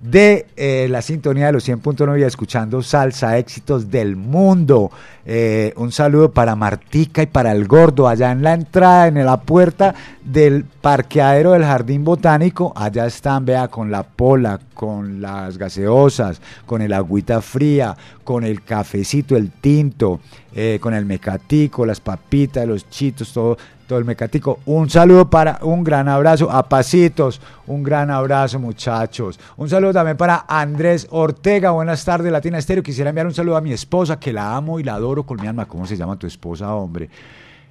[0.00, 4.90] de eh, la sintonía de los 100.9 y escuchando salsa éxitos del mundo.
[5.26, 9.40] Eh, un saludo para Martica y para el gordo allá en la entrada, en la
[9.40, 9.94] puerta
[10.24, 12.72] del parqueadero del Jardín Botánico.
[12.76, 18.62] Allá están, vea, con la pola, con las gaseosas, con el agüita fría, con el
[18.62, 20.20] cafecito, el tinto,
[20.54, 23.58] eh, con el mecatico, las papitas, los chitos, todo
[23.88, 24.60] todo el mecatico.
[24.66, 29.40] Un saludo para, un gran abrazo a Pasitos, un gran abrazo muchachos.
[29.56, 32.84] Un saludo también para Andrés Ortega, buenas tardes Latina Estéreo.
[32.84, 35.48] Quisiera enviar un saludo a mi esposa que la amo y la adoro con mi
[35.48, 35.64] alma.
[35.64, 37.08] ¿Cómo se llama tu esposa, hombre?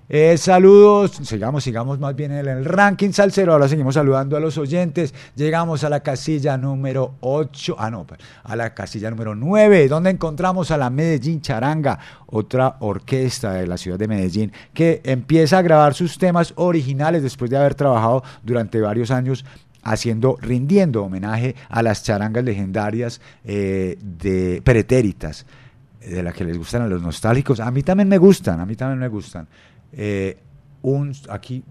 [0.10, 3.51] Eh, saludos, sigamos, sigamos más bien en el ranking salsero.
[3.51, 5.14] Ahora seguimos saludando a los oyentes.
[5.36, 8.08] Llegamos a la casilla número 8, ah, no,
[8.43, 13.76] a la casilla número 9, donde encontramos a la Medellín Charanga, otra orquesta de la
[13.76, 18.80] ciudad de Medellín, que empieza a grabar sus temas originales después de haber trabajado durante
[18.80, 19.43] varios años
[19.84, 25.45] haciendo, rindiendo homenaje a las charangas legendarias eh, de pretéritas,
[25.99, 27.60] de las que les gustan a los nostálgicos.
[27.60, 29.49] A mí también me gustan, a mí también me gustan.
[29.94, 30.38] Eh,
[30.84, 31.64] un, aquí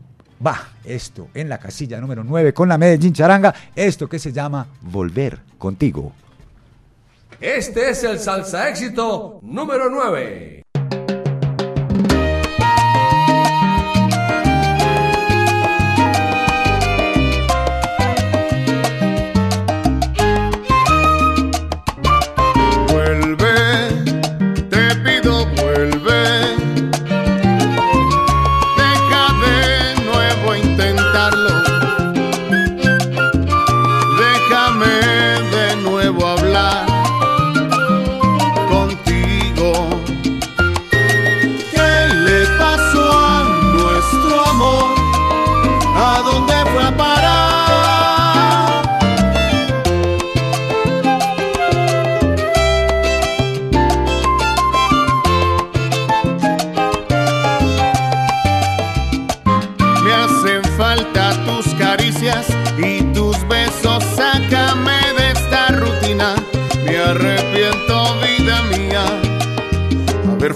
[0.45, 4.67] va esto en la casilla número 9 con la Medellín Charanga, esto que se llama
[4.83, 6.13] Volver contigo.
[7.41, 10.66] Este es el salsa éxito número 9.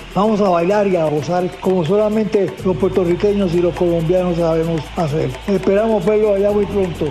[0.13, 5.31] Vamos a bailar y a gozar como solamente los puertorriqueños y los colombianos sabemos hacer.
[5.47, 7.05] Esperamos verlo allá muy pronto.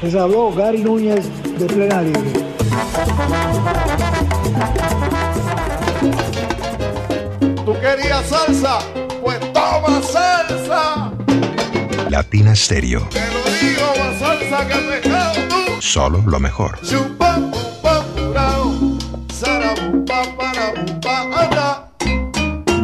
[0.00, 1.26] Les habló Gary Núñez
[1.58, 2.32] de Plena Libre.
[7.64, 8.78] ¿Tú querías salsa?
[9.20, 11.12] Pues toma salsa.
[12.08, 13.08] Latina Stereo.
[13.10, 15.82] Te lo digo, más salsa que el pescado tú.
[15.82, 16.78] solo lo mejor.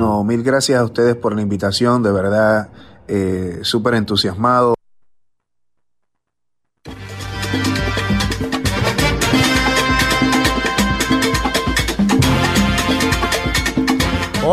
[0.00, 2.70] No, mil gracias a ustedes por la invitación, de verdad,
[3.06, 4.74] eh, súper entusiasmado.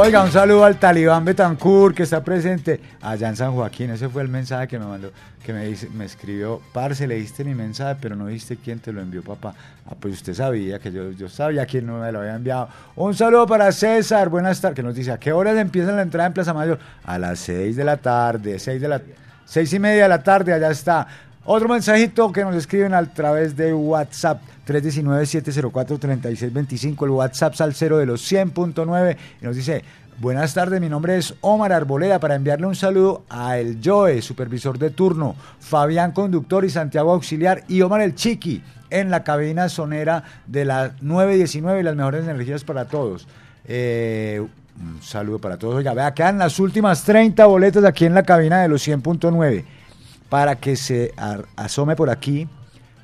[0.07, 3.89] Oiga, un saludo al talibán Betancourt que está presente allá en San Joaquín.
[3.89, 5.11] Ese fue el mensaje que me mandó,
[5.43, 9.01] que me, dice, me escribió, parce, leíste mi mensaje, pero no viste quién te lo
[9.01, 9.53] envió, papá.
[9.85, 12.69] Ah, pues usted sabía que yo, sabía quién no me lo había enviado.
[12.95, 16.27] Un saludo para César, buenas tardes, que nos dice, ¿a qué horas empieza la entrada
[16.27, 16.79] en Plaza Mayor?
[17.03, 19.01] A las 6 de la tarde, 6 de la
[19.47, 21.07] seis y media de la tarde, allá está.
[21.49, 28.29] Otro mensajito que nos escriben a través de WhatsApp 319-704-3625, el WhatsApp salsero de los
[28.29, 29.81] 100.9 y nos dice,
[30.19, 34.77] buenas tardes, mi nombre es Omar Arboleda para enviarle un saludo a El Joe, supervisor
[34.77, 40.25] de turno, Fabián Conductor y Santiago Auxiliar y Omar El Chiqui en la cabina sonera
[40.47, 43.25] de la 919 y las mejores energías para todos.
[43.63, 44.45] Eh,
[44.81, 45.75] un saludo para todos.
[45.75, 49.63] Oiga, vea, quedan las últimas 30 boletas aquí en la cabina de los 100.9
[50.29, 51.13] para que se
[51.55, 52.47] asome por aquí.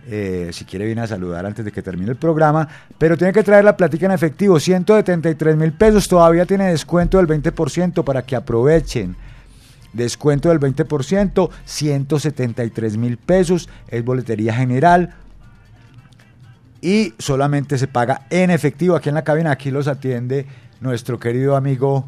[0.06, 2.68] eh, si quiere viene a saludar antes de que termine el programa,
[2.98, 7.28] pero tiene que traer la plática en efectivo, 173 mil pesos, todavía tiene descuento del
[7.28, 9.16] 20% para que aprovechen.
[9.94, 15.16] Descuento del 20%, 173 mil pesos, es boletería general
[16.82, 19.52] y solamente se paga en efectivo aquí en la cabina.
[19.52, 20.48] Aquí los atiende
[20.82, 22.06] nuestro querido amigo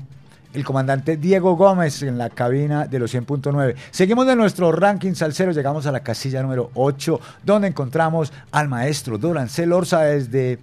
[0.56, 3.76] el comandante Diego Gómez en la cabina de los 100.9.
[3.92, 9.18] Seguimos de nuestro ranking salsero, llegamos a la casilla número 8, donde encontramos al maestro
[9.18, 10.60] Dorancel Orza desde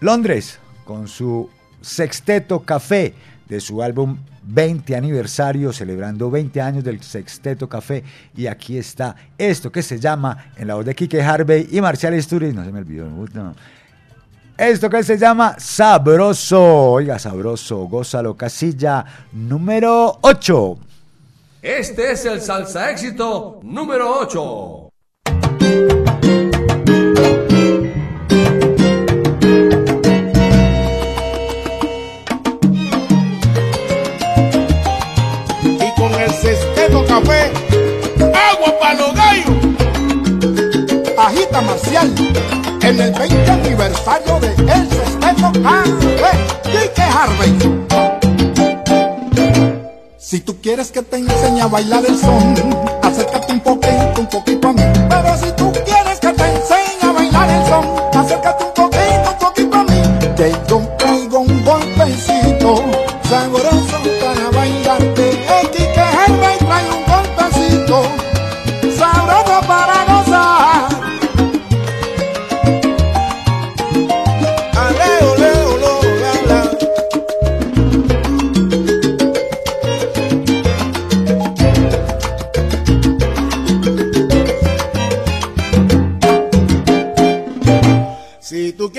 [0.00, 1.50] Londres con su
[1.80, 3.14] sexteto café
[3.48, 8.04] de su álbum 20 aniversario, celebrando 20 años del sexteto café.
[8.36, 12.14] Y aquí está esto que se llama, en la voz de Kike Harvey y Marcial
[12.14, 13.54] Isturiz, no se me olvidó, no.
[14.58, 16.92] Esto que se llama Sabroso.
[16.92, 20.78] Oiga, sabroso, gózalo, casilla número 8.
[21.60, 24.88] Este es el salsa éxito número 8.
[35.64, 37.52] Y con el sesteto café,
[38.22, 39.56] agua para los gallos.
[41.18, 44.88] Agita Marcial en el 20 aniversario de El
[45.20, 45.50] Café.
[46.62, 47.86] Kike Harvey.
[50.18, 52.54] Si tú quieres que te enseñe a bailar el son,
[53.02, 54.82] acércate un poquito, un poquito a mí.
[55.08, 57.84] Pero si tú quieres que te enseñe a bailar el son,
[58.14, 60.02] acércate un poquito, un poquito a mí.
[60.36, 60.95] Que yo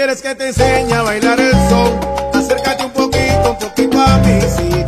[0.07, 1.99] quieres que te enseñe a bailar el son,
[2.33, 4.39] acércate un poquito, un poquito a mí.
[4.41, 4.85] Si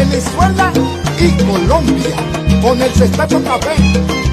[0.00, 0.72] Venezuela
[1.18, 2.16] y Colombia,
[2.62, 4.29] con el cestacho café.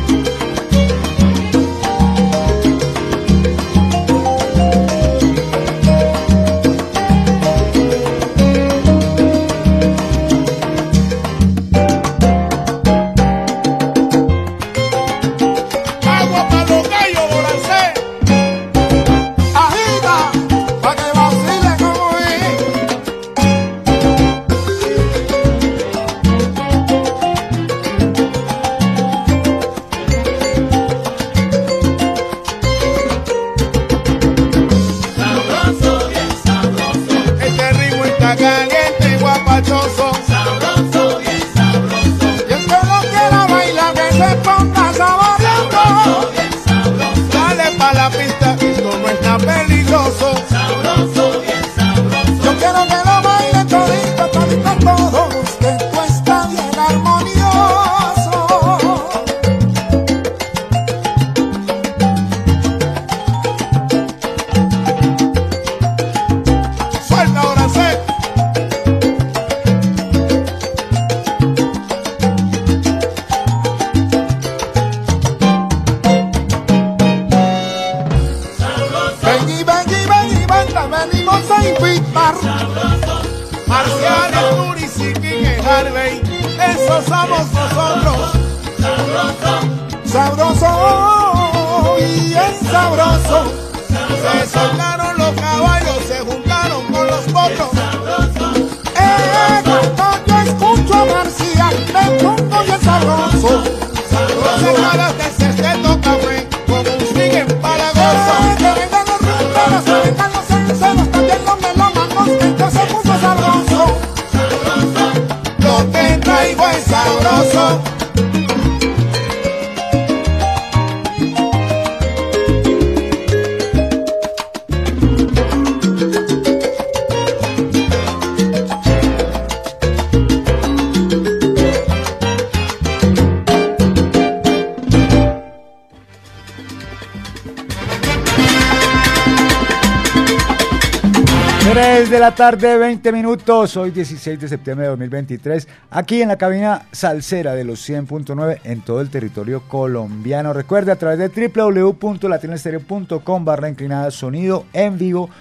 [142.37, 143.75] Tarde, 20 minutos.
[143.77, 145.67] Hoy 16 de septiembre de 2023.
[145.89, 150.53] Aquí en la cabina salsera de los 100.9 en todo el territorio colombiano.
[150.53, 155.31] Recuerde a través de www.latinoestereo.com barra inclinada sonido en vivo.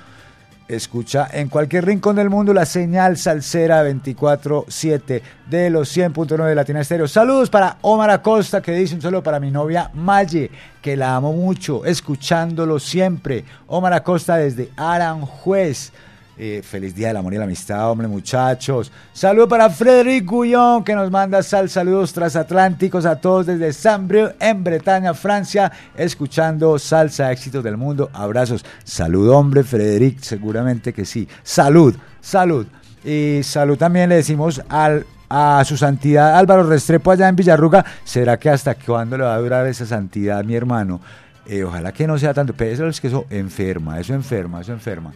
[0.69, 5.21] Escucha en cualquier rincón del mundo la señal salsera 24-7
[5.51, 7.09] de los 100.9 de Latina Estéreo.
[7.09, 10.51] Saludos para Omar Acosta que dice un saludo para mi novia Maye,
[10.81, 13.45] que la amo mucho, escuchándolo siempre.
[13.67, 15.93] Omar Acosta desde Aranjuez.
[16.39, 18.93] Eh, feliz Día del Amor y la Amistad, hombre, muchachos.
[19.15, 24.63] Saludo para Frederic Gullón, que nos manda sal, saludos transatlánticos a todos desde Saint-Brieuc, en
[24.63, 28.11] Bretaña, Francia, escuchando Salsa Éxitos del Mundo.
[28.13, 28.67] Abrazos.
[28.85, 31.27] Salud, hombre, Frederic, seguramente que sí.
[31.43, 32.67] Salud, salud.
[33.03, 37.83] Y salud también le decimos al, a su santidad Álvaro Restrepo allá en Villarruga.
[38.05, 41.01] ¿Será que hasta cuándo le va a durar esa santidad, mi hermano?
[41.47, 44.73] Eh, ojalá que no sea tanto, pero eso es que eso enferma, eso enferma, eso
[44.73, 45.13] enferma.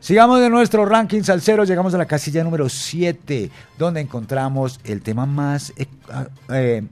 [0.00, 5.26] Sigamos de nuestro ranking salsero, llegamos a la casilla número 7, donde encontramos el tema
[5.26, 5.86] más eh,
[6.50, 6.82] eh,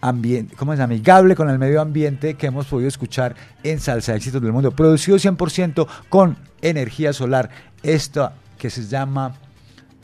[0.00, 0.78] ambien- ¿cómo es?
[0.80, 3.34] amigable con el medio ambiente que hemos podido escuchar
[3.64, 7.50] en Salsa Éxitos del Mundo, producido 100% con energía solar.
[7.82, 9.34] Esto que se llama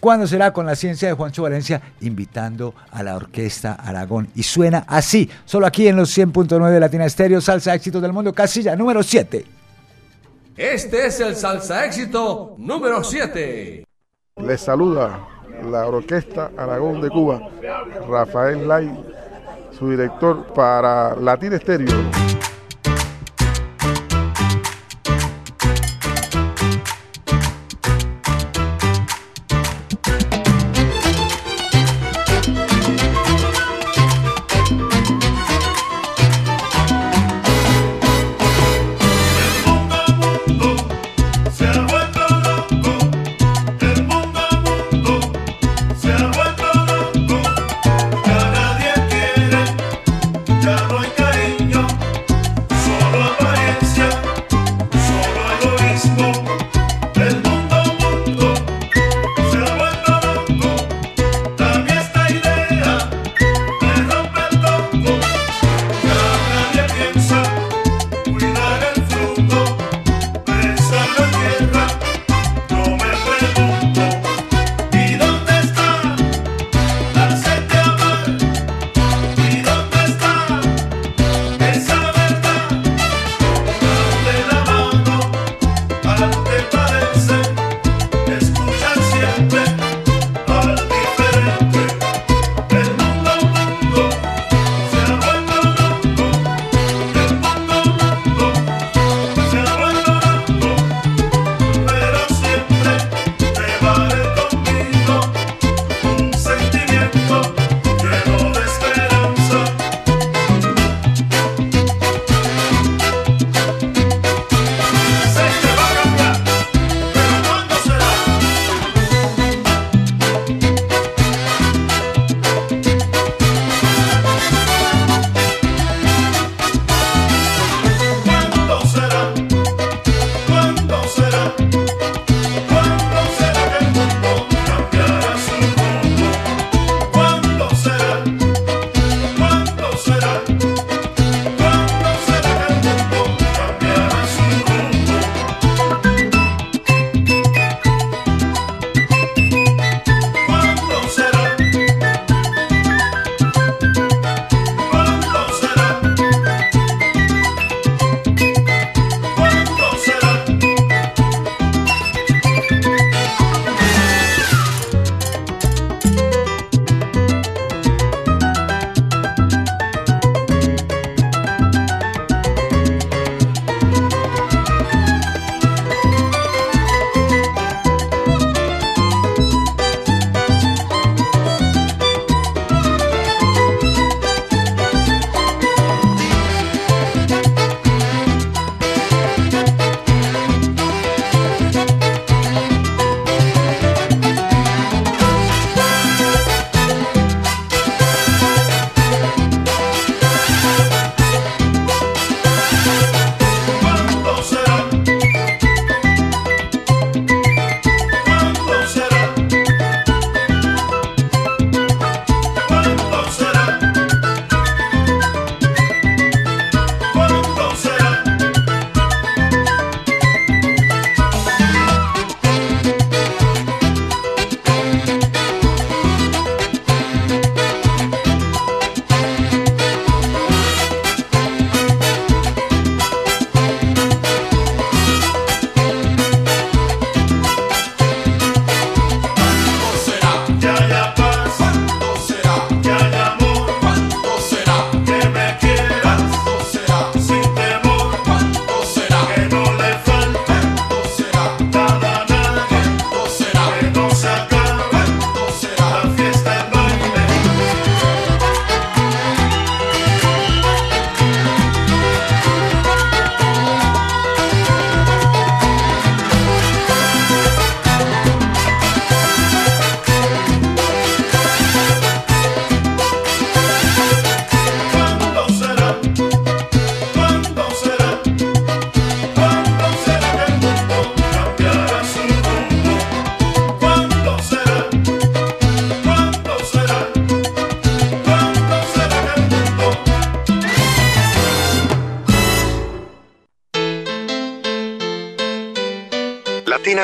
[0.01, 1.81] ¿Cuándo será con la ciencia de Juancho Valencia?
[2.03, 4.29] Invitando a la orquesta Aragón.
[4.35, 8.35] Y suena así, solo aquí en los 100.9 de Latina Estéreo, Salsa Éxitos del Mundo,
[8.35, 9.47] casilla número 7.
[10.57, 13.85] Este es el salsa éxito número 7.
[14.37, 15.27] Les saluda
[15.69, 17.51] la Orquesta Aragón de Cuba,
[18.09, 19.05] Rafael Lai,
[19.77, 22.34] su director para Latin Estéreo.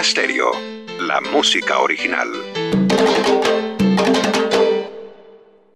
[0.00, 0.52] Latina Stereo,
[1.00, 2.28] la música original.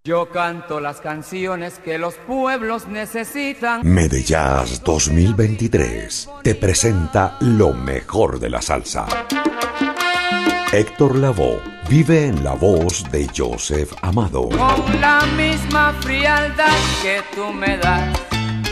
[0.03, 3.81] Yo canto las canciones que los pueblos necesitan.
[3.85, 9.07] Medellas 2023 te presenta lo mejor de la salsa.
[10.73, 11.61] Héctor Lavoe
[11.91, 18.34] vive en la voz de Joseph Amado, Con la misma frialdad que tú me das.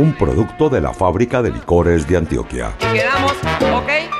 [0.00, 2.72] un producto de la fábrica de licores de Antioquia.
[2.78, 3.32] Quedamos,
[3.82, 4.19] ¿ok?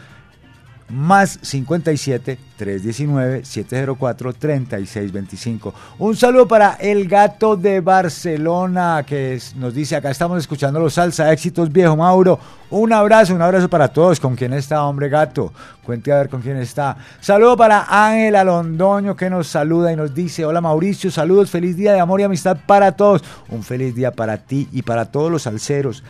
[0.91, 5.75] Más 57 319 704 3625.
[5.99, 11.31] Un saludo para el gato de Barcelona que nos dice acá estamos escuchando los salsa
[11.31, 12.39] éxitos viejo Mauro.
[12.71, 14.19] Un abrazo, un abrazo para todos.
[14.19, 15.53] ¿Con quién está, hombre gato?
[15.85, 16.97] Cuente a ver con quién está.
[17.21, 21.93] Saludo para Ángela Londoño que nos saluda y nos dice: Hola Mauricio, saludos, feliz día
[21.93, 23.23] de amor y amistad para todos.
[23.51, 26.03] Un feliz día para ti y para todos los salseros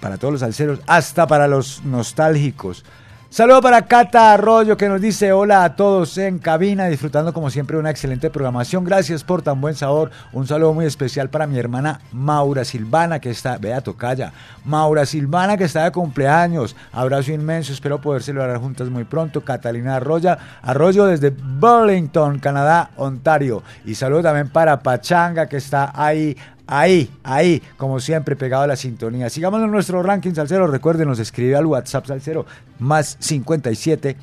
[0.00, 2.84] para todos los salseros, hasta para los nostálgicos.
[3.32, 7.76] Saludo para Cata Arroyo que nos dice hola a todos en cabina, disfrutando como siempre
[7.76, 8.82] una excelente programación.
[8.82, 10.10] Gracias por tan buen sabor.
[10.32, 14.32] Un saludo muy especial para mi hermana Maura Silvana que está, vea tocaya,
[14.64, 16.74] Maura Silvana que está de cumpleaños.
[16.90, 19.42] Abrazo inmenso, espero poder celebrar juntas muy pronto.
[19.42, 23.62] Catalina Arroyo, Arroyo desde Burlington, Canadá, Ontario.
[23.84, 26.36] Y saludo también para Pachanga que está ahí
[26.72, 29.28] Ahí, ahí, como siempre, pegado a la sintonía.
[29.28, 30.68] Sigamos en nuestro ranking salsero.
[30.68, 32.46] Recuerden, nos escribe al WhatsApp salsero
[32.78, 34.16] más 57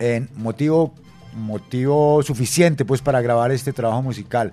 [0.00, 0.92] en motivo,
[1.36, 4.52] motivo suficiente pues para grabar este trabajo musical.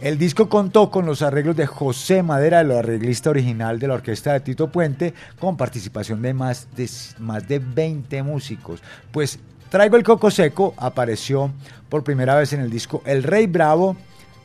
[0.00, 4.32] El disco contó con los arreglos de José Madera, el arreglista original de la orquesta
[4.32, 8.82] de Tito Puente, con participación de más de, más de 20 músicos.
[9.12, 9.38] Pues
[9.72, 11.50] Traigo el Coco Seco apareció
[11.88, 13.96] por primera vez en el disco El Rey Bravo,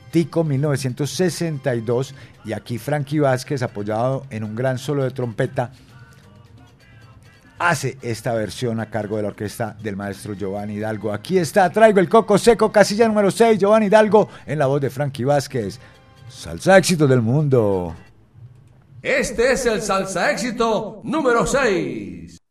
[0.09, 5.71] Tico 1962, y aquí Frankie Vázquez apoyado en un gran solo de trompeta
[7.59, 11.11] hace esta versión a cargo de la orquesta del maestro Giovanni Hidalgo.
[11.11, 14.89] Aquí está, traigo el coco seco, casilla número 6, Giovanni Hidalgo, en la voz de
[14.89, 15.79] Frankie Vázquez.
[16.29, 17.95] Salsa éxito del mundo.
[19.01, 22.46] Este es el salsa éxito número 6.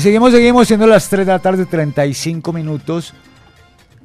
[0.00, 3.12] Seguimos, seguimos siendo las 3 de la tarde, 35 minutos.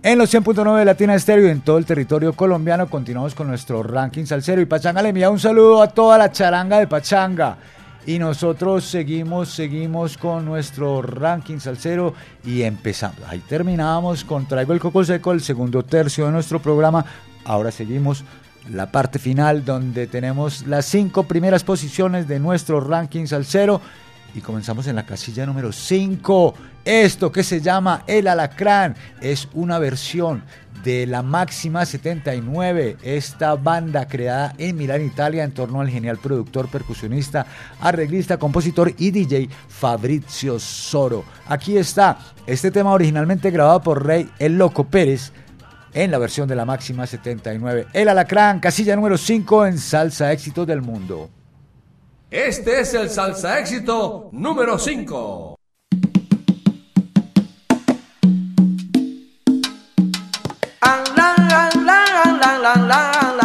[0.04, 3.82] En los 100.9 de Latina Estéreo y en todo el territorio colombiano continuamos con nuestro
[3.82, 4.62] ranking salsero.
[4.62, 7.58] Y Pachanga le envía un saludo a toda la charanga de Pachanga.
[8.06, 12.14] Y nosotros seguimos, seguimos con nuestro ranking salsero
[12.44, 13.20] y empezamos.
[13.30, 17.06] Ahí terminamos con Traigo el Coco Seco, el segundo tercio de nuestro programa.
[17.46, 18.26] Ahora seguimos
[18.70, 23.80] la parte final donde tenemos las cinco primeras posiciones de nuestro ranking salsero.
[24.36, 26.54] Y comenzamos en la casilla número 5.
[26.84, 30.44] Esto que se llama El Alacrán es una versión
[30.84, 36.68] de la Máxima 79, esta banda creada en Milán, Italia, en torno al genial productor,
[36.68, 37.48] percusionista,
[37.80, 41.24] arreglista, compositor y DJ Fabrizio Soro.
[41.48, 45.32] Aquí está este tema originalmente grabado por Rey El Loco Pérez
[45.94, 47.88] en la versión de la Máxima 79.
[47.94, 51.30] El Alacrán, casilla número 5 en Salsa Éxito del Mundo.
[52.38, 55.56] Este es el salsa éxito número 5.
[60.82, 63.45] Ang lang lang lang lang lang la, la, la, la, la,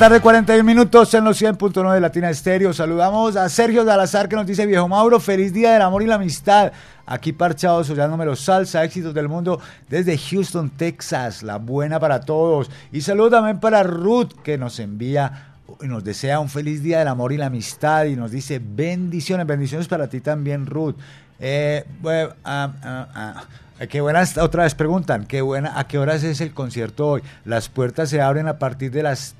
[0.00, 2.72] tarde, 41 minutos en los 100.9 de Latina Estéreo.
[2.72, 6.14] Saludamos a Sergio Salazar que nos dice, viejo Mauro, feliz día del amor y la
[6.14, 6.72] amistad.
[7.04, 9.60] Aquí parchados, oyándome los salsa, éxitos del mundo
[9.90, 11.42] desde Houston, Texas.
[11.42, 12.70] La buena para todos.
[12.90, 17.08] Y saludo también para Ruth que nos envía y nos desea un feliz día del
[17.08, 20.94] amor y la amistad y nos dice bendiciones, bendiciones para ti también, Ruth.
[21.38, 23.44] Eh, bueno, ah, ah, ah.
[23.86, 27.22] Qué buenas, otra vez preguntan, qué buena, ¿a qué horas es el concierto hoy?
[27.46, 29.34] Las puertas se abren a partir de las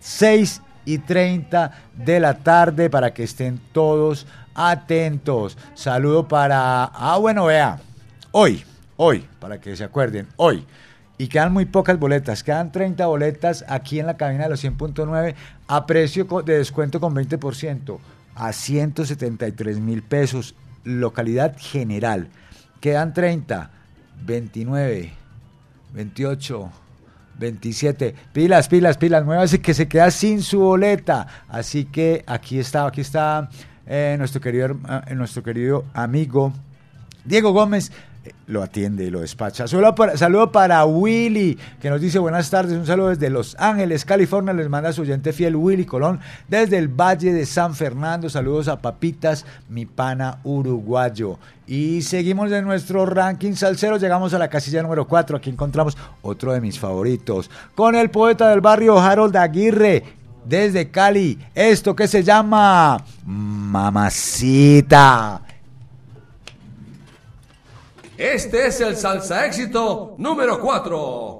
[0.00, 5.56] 6 y 30 de la tarde para que estén todos atentos.
[5.74, 7.80] Saludo para, ah bueno, vea,
[8.32, 8.64] hoy,
[8.96, 10.66] hoy, para que se acuerden, hoy.
[11.18, 15.34] Y quedan muy pocas boletas, quedan 30 boletas aquí en la cabina de los 100.9
[15.68, 17.98] a precio de descuento con 20%
[18.34, 22.28] a 173 mil pesos, localidad general.
[22.80, 23.70] Quedan 30,
[24.24, 25.12] 29,
[25.92, 26.70] 28,
[27.40, 28.14] 27.
[28.32, 29.24] Pilas, pilas, pilas.
[29.24, 31.26] Muévase que se queda sin su boleta.
[31.48, 33.48] Así que aquí está, aquí está
[33.86, 36.52] eh, nuestro, querido, eh, nuestro querido amigo
[37.24, 37.90] Diego Gómez.
[38.46, 39.68] Lo atiende y lo despacha.
[39.68, 42.76] Saludo para, saludo para Willy, que nos dice buenas tardes.
[42.76, 44.52] Un saludo desde Los Ángeles, California.
[44.52, 46.18] Les manda su oyente fiel Willy Colón.
[46.48, 48.28] Desde el Valle de San Fernando.
[48.28, 51.38] Saludos a Papitas, mi pana uruguayo.
[51.66, 53.96] Y seguimos en nuestro ranking salsero.
[53.98, 55.36] Llegamos a la casilla número 4.
[55.36, 57.48] Aquí encontramos otro de mis favoritos.
[57.76, 60.02] Con el poeta del barrio Harold Aguirre.
[60.44, 61.38] Desde Cali.
[61.54, 64.70] Esto que se llama Mamacita.
[68.20, 71.39] Este es el salsa éxito número 4.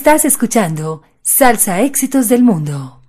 [0.00, 3.02] Estás escuchando Salsa Éxitos del Mundo.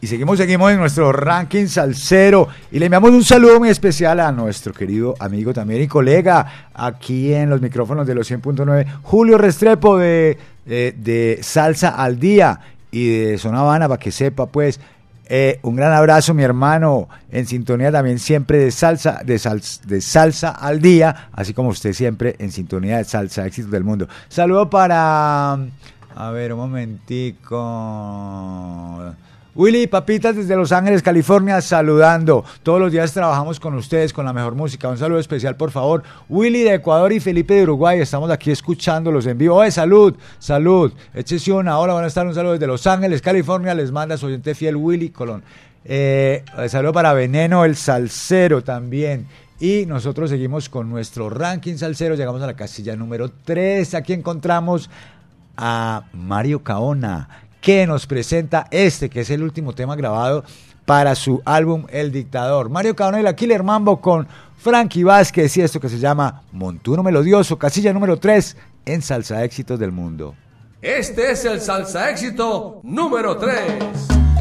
[0.00, 2.48] Y seguimos, seguimos en nuestro ranking salsero.
[2.72, 7.32] Y le enviamos un saludo muy especial a nuestro querido amigo también y colega aquí
[7.32, 12.58] en los micrófonos de los 100.9, Julio Restrepo de, de, de Salsa al Día
[12.90, 14.80] y de Zona Habana, para que sepa, pues.
[15.26, 20.00] Eh, un gran abrazo, mi hermano, en sintonía también siempre de salsa, de, sals- de
[20.00, 24.06] salsa al día, así como usted siempre en sintonía de salsa, éxitos del mundo.
[24.28, 27.56] Saludo para, a ver, un momentico.
[29.56, 32.44] Willy Papitas desde Los Ángeles, California, saludando.
[32.64, 34.88] Todos los días trabajamos con ustedes con la mejor música.
[34.88, 36.02] Un saludo especial, por favor.
[36.28, 39.54] Willy de Ecuador y Felipe de Uruguay, estamos aquí escuchándolos en vivo.
[39.54, 40.16] ¡Oye, salud!
[40.40, 40.92] ¡Salud!
[41.14, 41.78] Échese una.
[41.78, 42.30] Hola, buenas tardes.
[42.30, 43.74] Un saludo desde Los Ángeles, California.
[43.74, 45.44] Les manda su oyente fiel Willy Colón.
[45.84, 49.28] Eh, saludo para Veneno, el salsero también.
[49.60, 52.16] Y nosotros seguimos con nuestro ranking salsero.
[52.16, 53.94] Llegamos a la casilla número 3.
[53.94, 54.90] Aquí encontramos
[55.56, 60.44] a Mario Caona, que nos presenta este, que es el último tema grabado
[60.84, 62.68] para su álbum El Dictador.
[62.68, 64.28] Mario Caona y Mambo con
[64.58, 69.78] Frankie Vázquez y esto que se llama Montuno Melodioso, casilla número 3 en Salsa Éxitos
[69.78, 70.34] del Mundo.
[70.82, 74.33] Este es el salsa éxito número 3.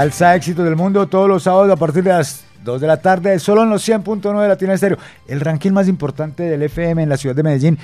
[0.00, 3.38] Salsa éxito del mundo todos los sábados a partir de las 2 de la tarde,
[3.38, 4.96] solo en los 100.9 de Latina Estéreo.
[5.28, 7.78] El ranking más importante del FM en la ciudad de Medellín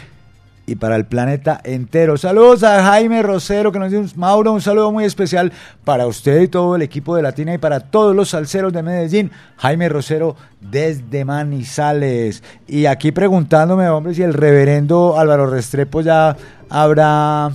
[0.64, 2.16] y para el planeta entero.
[2.16, 5.52] Saludos a Jaime Rosero que nos un, Mauro, un saludo muy especial
[5.84, 9.30] para usted y todo el equipo de Latina y para todos los salseros de Medellín.
[9.58, 12.42] Jaime Rosero desde Manizales.
[12.66, 16.34] Y aquí preguntándome, hombre, si el reverendo Álvaro Restrepo ya
[16.70, 17.50] habrá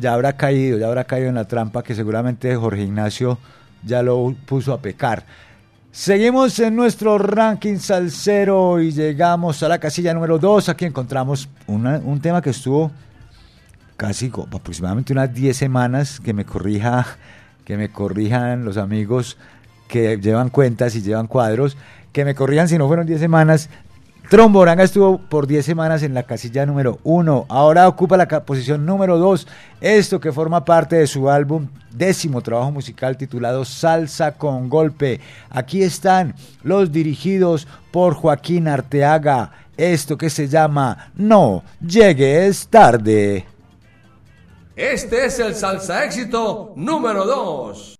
[0.00, 3.38] ya habrá caído, ya habrá caído en la trampa que seguramente Jorge Ignacio
[3.84, 5.24] ya lo puso a pecar.
[5.92, 10.68] Seguimos en nuestro ranking salsero y llegamos a la casilla número 2.
[10.68, 12.90] Aquí encontramos un tema que estuvo
[13.96, 17.16] casi aproximadamente unas 10 semanas que me corrija
[17.64, 19.36] que me corrijan los amigos
[19.88, 21.76] que llevan cuentas y llevan cuadros,
[22.12, 23.68] que me corrijan si no fueron 10 semanas.
[24.28, 29.18] Tromboranga estuvo por 10 semanas en la casilla número 1, ahora ocupa la posición número
[29.18, 29.46] 2,
[29.82, 35.20] esto que forma parte de su álbum décimo trabajo musical titulado Salsa con Golpe.
[35.50, 43.44] Aquí están los dirigidos por Joaquín Arteaga, esto que se llama No llegues tarde.
[44.74, 47.96] Este es el salsa éxito número 2.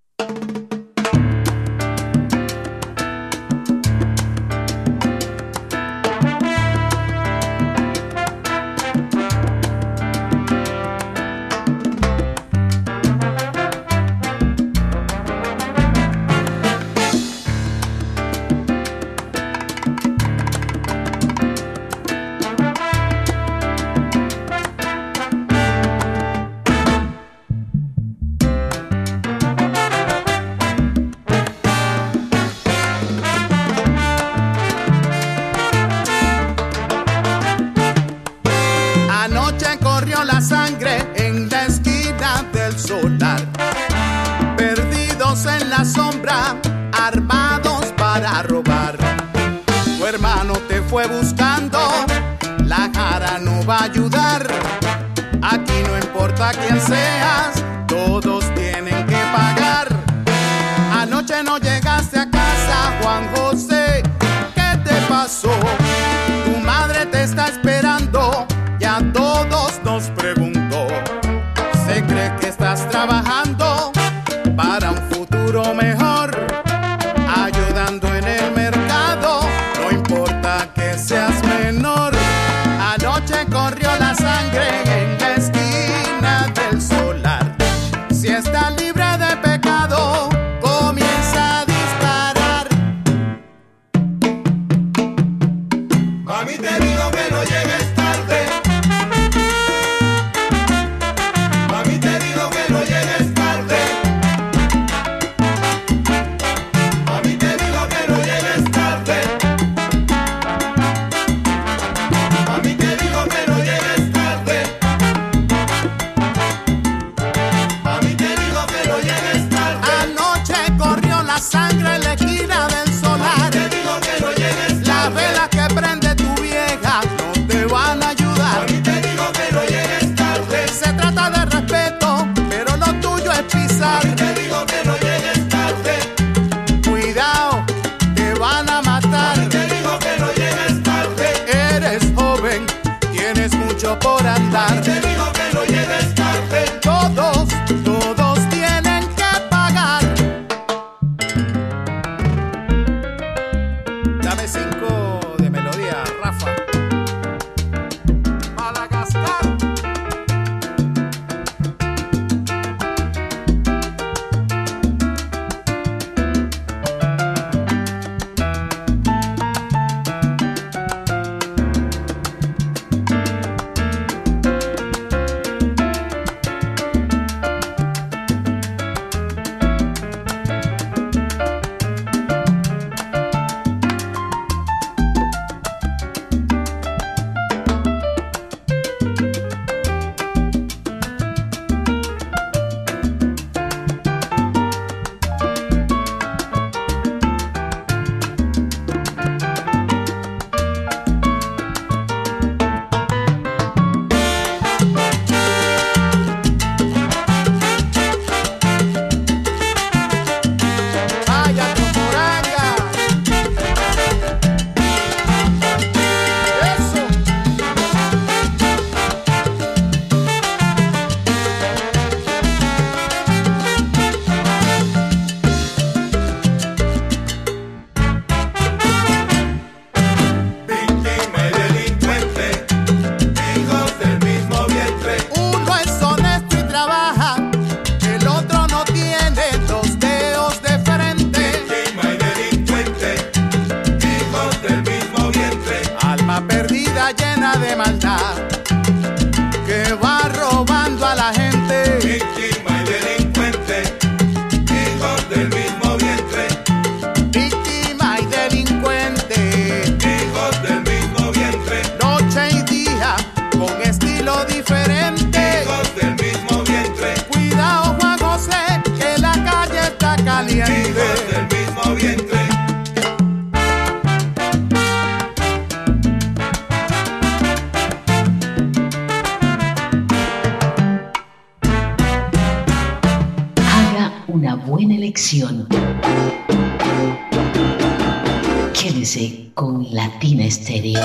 [289.64, 291.00] Con Latina Estéreo.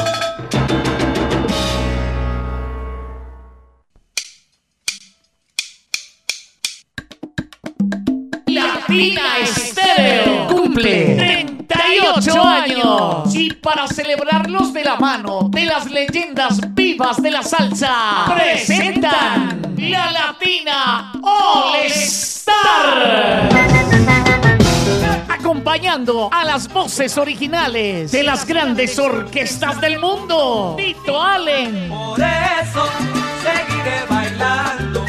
[8.47, 11.15] Latina Estéreo cumple
[11.67, 13.33] 38 años.
[13.33, 20.11] Y para celebrarlos de la mano de las leyendas vivas de la salsa, presentan la
[20.11, 23.49] Latina All Star.
[25.39, 30.75] Acompañando a las voces originales de las grandes orquestas del mundo.
[30.77, 31.87] Tito Allen.
[31.87, 32.85] Por eso
[33.41, 35.05] seguiré bailando.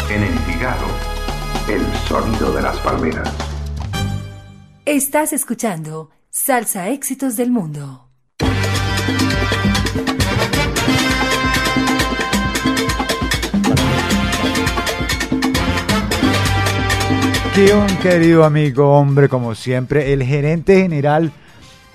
[0.08, 0.86] En Envigado,
[1.68, 3.32] el sonido de las palmeras.
[4.84, 8.08] Estás escuchando Salsa Éxitos del Mundo.
[17.50, 21.32] Aquí un querido amigo, hombre, como siempre, el gerente general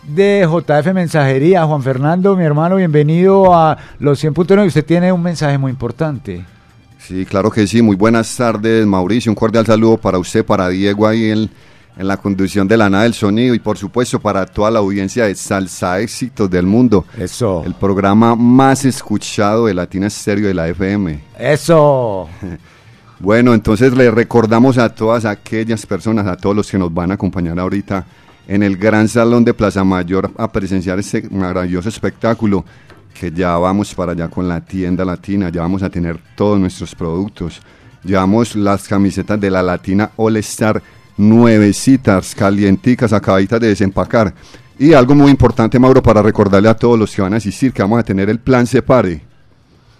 [0.03, 4.67] de JF Mensajería, Juan Fernando, mi hermano, bienvenido a los 100.9.
[4.67, 6.45] Usted tiene un mensaje muy importante.
[7.09, 7.81] Sí, claro que sí.
[7.81, 9.31] Muy buenas tardes, Mauricio.
[9.31, 11.49] Un cordial saludo para usted, para Diego ahí en,
[11.97, 15.25] en la conducción de la nada del sonido y por supuesto para toda la audiencia
[15.25, 17.05] de Salsa Éxitos del Mundo.
[17.17, 17.63] Eso.
[17.65, 21.19] El programa más escuchado de Latina Estéreo de la FM.
[21.39, 22.29] Eso.
[23.21, 27.15] Bueno, entonces le recordamos a todas aquellas personas, a todos los que nos van a
[27.15, 28.05] acompañar ahorita
[28.47, 32.63] en el gran salón de Plaza Mayor a presenciar este maravilloso espectáculo
[33.19, 36.95] que ya vamos para allá con la tienda latina, ya vamos a tener todos nuestros
[36.95, 37.61] productos.
[38.01, 40.81] Llevamos las camisetas de la Latina All Star
[41.17, 44.33] nuevecitas, calienticas, acabaditas de desempacar.
[44.77, 47.81] Y algo muy importante, Mauro, para recordarle a todos los que van a asistir, que
[47.81, 49.21] vamos a tener el plan Separe.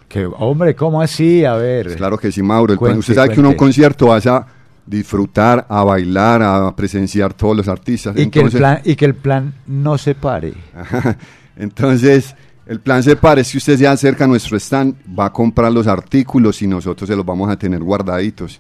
[0.08, 1.44] Que, hombre, ¿cómo así?
[1.44, 1.98] A ver.
[1.98, 2.72] Claro que sí, Mauro.
[2.72, 4.48] El plan- usted sabe que uno un concierto vas a
[4.86, 8.16] disfrutar, a bailar, a presenciar todos los artistas.
[8.18, 10.54] Y, que el plan, y que el plan no se pare.
[11.58, 12.34] Entonces,
[12.70, 15.88] el plan se pare, si usted se acerca a nuestro stand, va a comprar los
[15.88, 18.60] artículos y nosotros se los vamos a tener guardaditos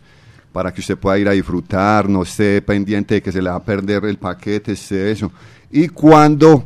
[0.51, 3.57] para que usted pueda ir a disfrutar, no esté pendiente de que se le va
[3.57, 5.31] a perder el paquete, esté eso.
[5.69, 6.63] Y cuando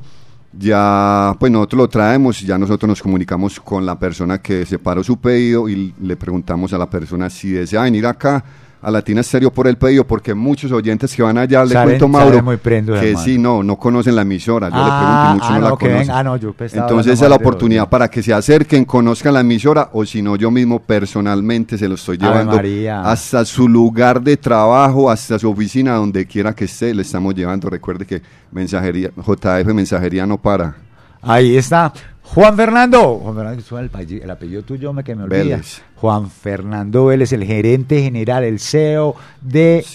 [0.54, 5.18] ya, pues nosotros lo traemos, ya nosotros nos comunicamos con la persona que separó su
[5.20, 8.42] pedido y le preguntamos a la persona si desea venir acá
[8.84, 12.44] a Latina Estéreo por el pedido, porque muchos oyentes que van allá, le cuento, Mauro,
[12.44, 12.58] muy
[13.00, 13.26] que hermano.
[13.26, 14.70] sí, no, no conocen la emisora.
[14.70, 16.00] Yo Ah, le pregunto y muchos ah, no, no, la conocen.
[16.08, 19.90] ven- ah, no, yo Entonces es la oportunidad para que se acerquen, conozcan la emisora,
[19.94, 22.60] o si no, yo mismo personalmente se lo estoy llevando
[23.04, 27.70] hasta su lugar de trabajo, hasta su oficina, donde quiera que esté, le estamos llevando.
[27.70, 30.76] Recuerde que mensajería, JF Mensajería no para.
[31.22, 31.94] Ahí está.
[32.34, 33.20] Juan Fernando.
[33.20, 35.38] Juan Fernando, el, apellido- el apellido tuyo, me que me olvida.
[35.40, 35.82] Vélez.
[35.96, 39.86] Juan Fernando Vélez, el gerente general, el CEO de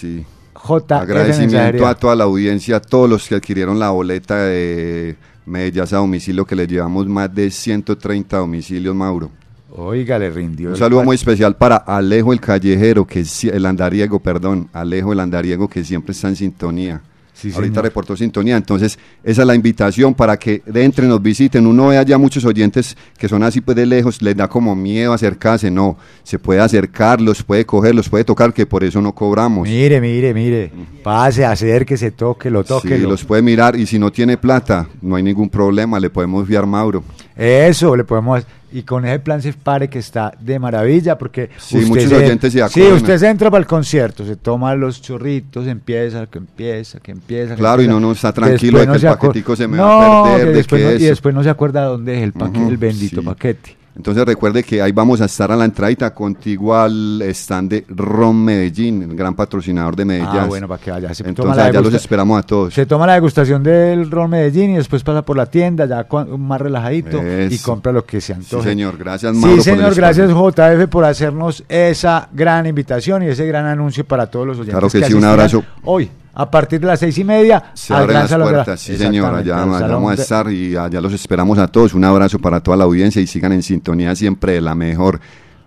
[0.53, 0.99] J.
[1.01, 5.97] Agradecimiento a toda la audiencia, a todos los que adquirieron la boleta de Medellas a
[5.97, 9.31] domicilio, que les llevamos más de 130 domicilios, Mauro.
[9.71, 10.69] Oiga, le rindió.
[10.69, 15.19] Un saludo muy especial para Alejo el Callejero, que es el andariego, perdón, Alejo el
[15.19, 17.01] andariego que siempre está en sintonía.
[17.39, 17.85] Sí, Ahorita señor.
[17.85, 21.65] reportó sintonía, entonces esa es la invitación para que de entre nos visiten.
[21.65, 25.13] Uno ve allá muchos oyentes que son así pues de lejos, les da como miedo
[25.13, 29.15] acercarse, no, se puede acercar, los puede coger, los puede tocar, que por eso no
[29.15, 29.67] cobramos.
[29.69, 30.71] Mire, mire, mire.
[31.01, 32.97] Pase, acérquese, toque, lo toque.
[32.97, 36.41] Sí, los puede mirar y si no tiene plata, no hay ningún problema, le podemos
[36.41, 37.03] enviar Mauro.
[37.37, 38.43] Eso, le podemos.
[38.71, 41.49] Y con ese plan se pare que está de maravilla, porque.
[41.57, 45.65] Sí, muchos oyentes se Sí, usted se entra para el concierto, se toma los chorritos,
[45.65, 47.55] empieza, que empieza, que empieza.
[47.55, 50.19] que Claro, y no, no está tranquilo de que el paquetico se me No, va
[50.19, 52.33] a perder, que de después que no- y después no se acuerda dónde es el,
[52.33, 53.25] paquete, el bendito sí.
[53.25, 53.78] paquete.
[53.99, 58.45] Entonces recuerde que ahí vamos a estar a la entradita contigo al stand de Ron
[58.45, 60.39] Medellín, el gran patrocinador de Medellín.
[60.39, 61.13] Ah, bueno, para que vaya.
[61.13, 62.73] Se toma Entonces la allá los esperamos a todos.
[62.73, 66.07] Se toma la degustación del Ron Medellín y después pasa por la tienda, ya
[66.37, 68.63] más relajadito, y compra lo que se antoje.
[68.63, 68.97] Sí, señor.
[68.97, 73.65] Gracias, Sí, Mauro, el señor, gracias JF por hacernos esa gran invitación y ese gran
[73.65, 74.79] anuncio para todos los oyentes.
[74.79, 75.61] Claro que sí, un abrazo.
[75.83, 76.09] Hoy,
[76.39, 80.11] a partir de las seis y media, Se abren las puertas, sí señor, allá, vamos
[80.11, 81.93] a estar y allá los esperamos a todos.
[81.93, 85.19] Un abrazo para toda la audiencia y sigan en sintonía siempre de la mejor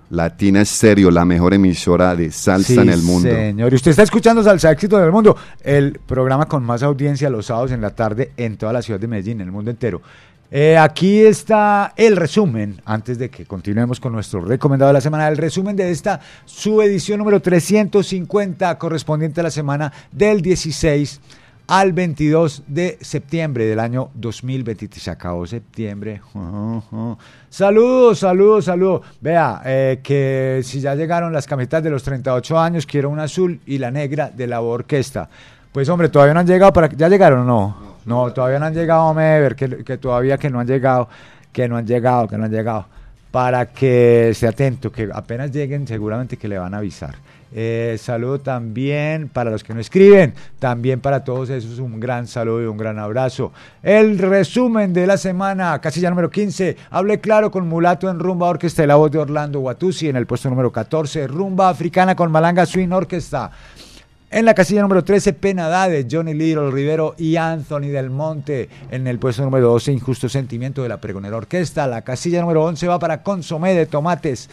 [0.09, 3.28] Latina Estéreo, la mejor emisora de salsa Sí, en el mundo.
[3.28, 7.44] Señor, y usted está escuchando Salsa Éxito del Mundo, el programa con más audiencia los
[7.44, 10.01] sábados en la tarde en toda la ciudad de Medellín, en el mundo entero.
[10.55, 15.27] Eh, aquí está el resumen, antes de que continuemos con nuestro recomendado de la semana,
[15.29, 21.23] el resumen de esta subedición número 350 correspondiente a la semana del 16
[21.69, 25.03] al 22 de septiembre del año 2023.
[25.03, 26.20] Se acabó septiembre.
[27.49, 29.07] Saludos, saludos, saludos.
[29.23, 33.59] Vea, eh, que si ya llegaron las camisetas de los 38 años, quiero una azul
[33.65, 35.31] y la negra de la orquesta.
[35.73, 36.91] Pues hombre, todavía no han llegado para...
[36.91, 37.91] ¿Ya llegaron o no?
[38.05, 41.09] No, todavía no han llegado, a ver, que, todavía que no han llegado,
[41.53, 42.87] que no han llegado, que no han llegado.
[43.31, 47.15] Para que esté atento, que apenas lleguen seguramente que le van a avisar.
[47.55, 52.62] Eh, saludo también para los que no escriben, también para todos esos un gran saludo
[52.62, 53.53] y un gran abrazo.
[53.83, 58.85] El resumen de la semana, casilla número 15, hable claro con Mulato en Rumba Orquesta
[58.85, 62.65] y la voz de Orlando Guatusi en el puesto número 14, Rumba Africana con Malanga
[62.65, 63.51] Swing Orquesta.
[64.33, 68.71] En la casilla número 13, Penadá de Johnny Little Rivero y Anthony Del Monte.
[68.91, 71.87] En el puesto número 12, Injusto Sentimiento de la Pregonera Orquesta.
[71.87, 74.49] La casilla número 11 va para Consomé de Tomates.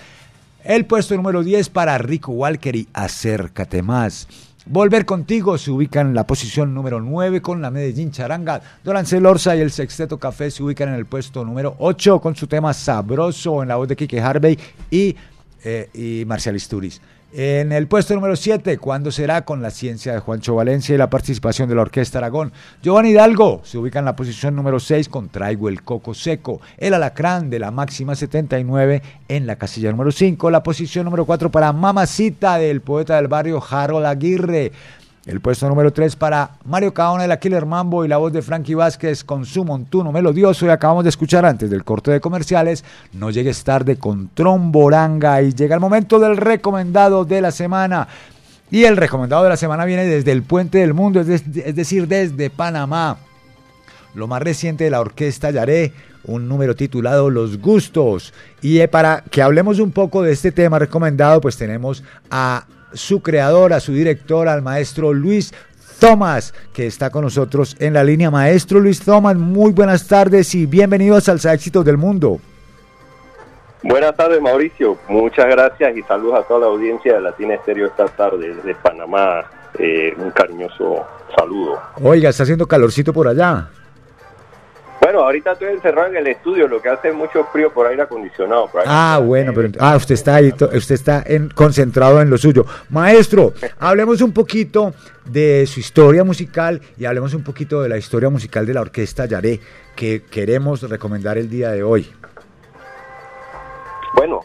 [0.65, 4.27] El puesto número 10 para Rico Walker y Acércate Más.
[4.65, 8.61] Volver contigo se ubican en la posición número 9 con la Medellín Charanga.
[8.83, 12.35] Don Ansel Orza y el Sexteto Café se ubican en el puesto número 8 con
[12.35, 14.59] su tema Sabroso en la voz de Kike Harvey
[14.91, 15.15] y,
[15.63, 16.99] eh, y Marcial Isturiz.
[17.31, 19.45] En el puesto número 7, ¿cuándo será?
[19.45, 22.51] Con la ciencia de Juancho Valencia y la participación de la Orquesta Aragón.
[22.81, 26.59] Giovanni Hidalgo se ubica en la posición número 6 con Traigo el Coco Seco.
[26.79, 30.49] El Alacrán de la máxima 79 en la casilla número 5.
[30.49, 34.71] La posición número 4 para Mamacita del poeta del barrio Harold Aguirre.
[35.29, 38.41] El puesto número 3 para Mario Caona de la Killer Mambo y la voz de
[38.41, 40.65] Frankie Vázquez con su montuno melodioso.
[40.65, 42.83] Y acabamos de escuchar antes del corte de comerciales,
[43.13, 45.43] No llegues tarde con Tromboranga.
[45.43, 48.07] Y llega el momento del recomendado de la semana.
[48.71, 52.07] Y el recomendado de la semana viene desde el Puente del Mundo, es, es decir,
[52.07, 53.17] desde Panamá.
[54.15, 55.93] Lo más reciente de la orquesta Yaré,
[56.23, 58.33] un número titulado Los Gustos.
[58.63, 63.21] Y eh, para que hablemos un poco de este tema recomendado, pues tenemos a su
[63.21, 65.53] creador, a su director, al maestro Luis
[65.99, 68.31] Thomas, que está con nosotros en la línea.
[68.31, 72.39] Maestro Luis Thomas, muy buenas tardes y bienvenido a Salsa Éxitos del Mundo.
[73.83, 74.97] Buenas tardes, Mauricio.
[75.07, 79.45] Muchas gracias y saludos a toda la audiencia de Latina Estéreo esta tarde desde Panamá.
[79.77, 81.05] Eh, un cariñoso
[81.37, 81.79] saludo.
[82.01, 83.69] Oiga, está haciendo calorcito por allá.
[85.09, 88.67] Bueno, ahorita estoy encerrado en el estudio, lo que hace mucho frío por aire acondicionado.
[88.67, 88.83] por.
[88.85, 92.63] Ah, bueno, pero ah, usted está ahí, usted está en- concentrado en lo suyo.
[92.91, 94.93] Maestro, hablemos un poquito
[95.25, 99.25] de su historia musical y hablemos un poquito de la historia musical de la orquesta
[99.25, 99.59] Yaré
[99.95, 102.07] que queremos recomendar el día de hoy.
[104.13, 104.41] Bueno,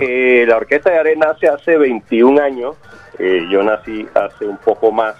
[0.00, 2.74] Eh, la Orquesta Arena nace hace 21 años,
[3.20, 5.14] eh, yo nací hace un poco más.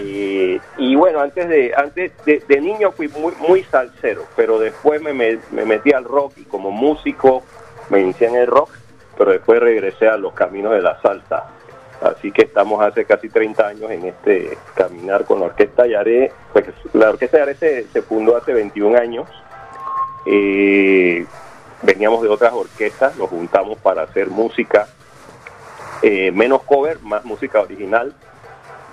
[0.00, 5.12] Eh, y bueno, antes de antes de, niño fui muy, muy salsero, pero después me,
[5.12, 7.42] me- me metí al rock y como músico
[7.90, 8.70] me inicié en el rock,
[9.16, 11.44] pero después regresé a los caminos de la salsa.
[12.00, 16.30] Así que estamos hace casi 30 años en este caminar con la Orquesta Yaré.
[16.52, 19.26] Pues la Orquesta Yaré se, se fundó hace 21 años.
[20.26, 21.24] Eh,
[21.82, 24.86] veníamos de otras orquestas, nos juntamos para hacer música,
[26.02, 28.14] eh, menos cover, más música original.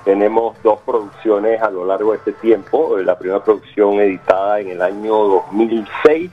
[0.05, 2.95] Tenemos dos producciones a lo largo de este tiempo.
[2.99, 5.17] La primera producción editada en el año
[5.49, 6.31] 2006,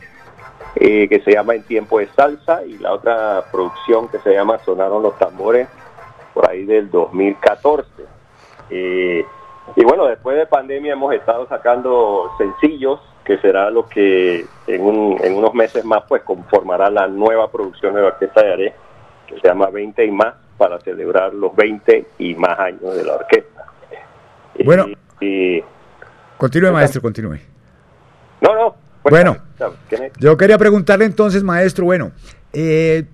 [0.77, 4.59] eh, que se llama En Tiempo de Salsa, y la otra producción que se llama
[4.59, 5.69] Sonaron los Tambores,
[6.35, 7.89] por ahí del 2014.
[8.69, 9.25] Eh,
[9.75, 15.55] y bueno, después de pandemia hemos estado sacando sencillos, que será lo que en unos
[15.55, 18.75] meses más pues conformará la nueva producción de la Orquesta de Aré,
[19.27, 23.15] que se llama 20 y más, para celebrar los 20 y más años de la
[23.15, 23.42] orquesta.
[24.65, 24.87] Bueno.
[25.21, 25.63] Y,
[26.37, 27.39] Continúe, maestro, continúe.
[28.41, 28.75] no, no.
[29.09, 29.37] Bueno,
[29.89, 32.13] ¿quién yo quería preguntarle entonces, maestro, bueno,
[32.53, 33.05] eh,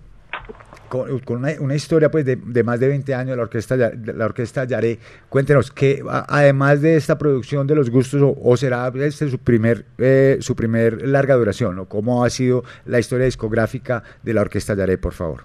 [0.89, 3.77] con, con una, una historia pues de, de más de 20 años de la orquesta,
[3.77, 4.99] de la orquesta Yaré,
[5.29, 9.85] cuéntenos que además de esta producción de los gustos o, o será este su primer
[9.99, 14.75] eh, su primer larga duración, o cómo ha sido la historia discográfica de la orquesta
[14.75, 15.45] Yaré, por favor.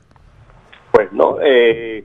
[0.91, 2.03] Pues no, eh,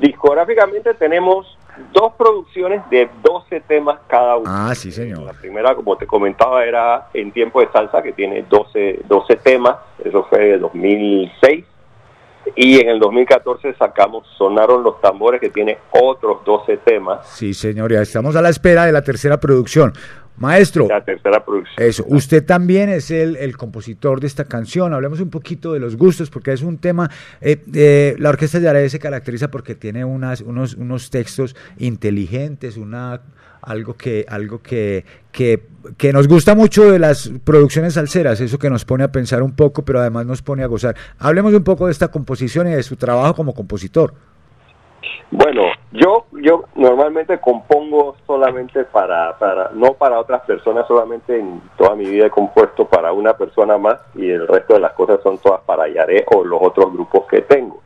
[0.00, 1.58] discográficamente tenemos
[1.92, 4.70] dos producciones de 12 temas cada una.
[4.70, 5.22] Ah, sí, señor.
[5.22, 9.76] La primera, como te comentaba, era En Tiempo de Salsa, que tiene 12, 12 temas,
[10.04, 11.64] eso fue de 2006.
[12.56, 17.26] Y en el 2014 sacamos Sonaron los Tambores, que tiene otros 12 temas.
[17.28, 19.92] Sí, señor, ya estamos a la espera de la tercera producción.
[20.42, 21.74] Maestro, La tercera producción.
[21.78, 24.92] Eso, usted también es el, el compositor de esta canción.
[24.92, 27.08] Hablemos un poquito de los gustos, porque es un tema.
[27.40, 32.76] eh, eh, la orquesta de Araya se caracteriza porque tiene unas, unos, unos textos inteligentes,
[32.76, 33.22] una
[33.62, 35.62] algo que algo que, que,
[35.96, 39.52] que nos gusta mucho de las producciones salseras, eso que nos pone a pensar un
[39.52, 40.96] poco, pero además nos pone a gozar.
[41.18, 44.14] Hablemos un poco de esta composición y de su trabajo como compositor.
[45.34, 51.94] Bueno, yo yo normalmente compongo solamente para, para no para otras personas, solamente en toda
[51.94, 55.38] mi vida he compuesto para una persona más y el resto de las cosas son
[55.38, 57.80] todas para Yaré o los otros grupos que tengo.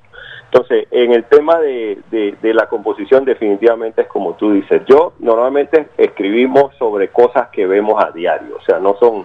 [0.46, 4.82] Entonces, en el tema de, de, la composición definitivamente es como tú dices.
[4.86, 9.24] Yo normalmente escribimos sobre cosas que vemos a diario, o sea, no son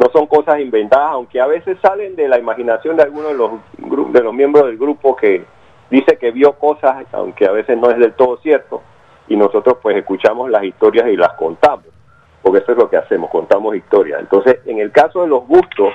[0.00, 4.12] no son cosas inventadas, aunque a veces salen de la imaginación de algunos de los
[4.12, 5.44] de los miembros del grupo que
[5.92, 8.82] dice que vio cosas, aunque a veces no es del todo cierto,
[9.28, 11.84] y nosotros pues escuchamos las historias y las contamos,
[12.40, 14.20] porque eso es lo que hacemos, contamos historias.
[14.20, 15.92] Entonces, en el caso de los gustos,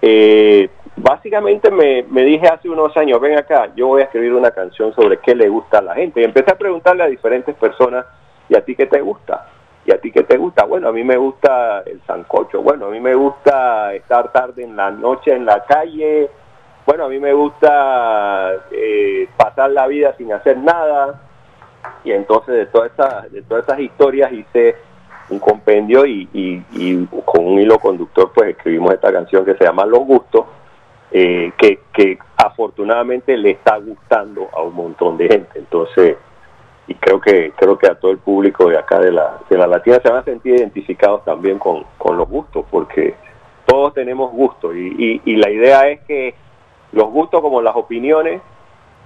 [0.00, 4.52] eh, básicamente me, me dije hace unos años, ven acá, yo voy a escribir una
[4.52, 6.22] canción sobre qué le gusta a la gente.
[6.22, 8.06] Y empecé a preguntarle a diferentes personas,
[8.48, 9.48] ¿y a ti qué te gusta?
[9.84, 10.64] ¿Y a ti qué te gusta?
[10.64, 14.76] Bueno, a mí me gusta el sancocho, bueno, a mí me gusta estar tarde en
[14.76, 16.30] la noche en la calle,
[16.90, 21.20] bueno, a mí me gusta eh, pasar la vida sin hacer nada.
[22.02, 24.74] Y entonces de todas esas, de todas esas historias hice
[25.28, 26.26] un compendio y,
[27.24, 30.46] con un hilo conductor pues escribimos esta canción que se llama Los Gustos,
[31.12, 35.60] eh, que, que afortunadamente le está gustando a un montón de gente.
[35.60, 36.16] Entonces,
[36.88, 39.68] y creo que creo que a todo el público de acá de la, de la
[39.68, 43.14] Latina se van a sentir identificados también con, con los gustos, porque
[43.64, 46.34] todos tenemos gustos y la idea es que
[46.92, 48.40] los gustos como las opiniones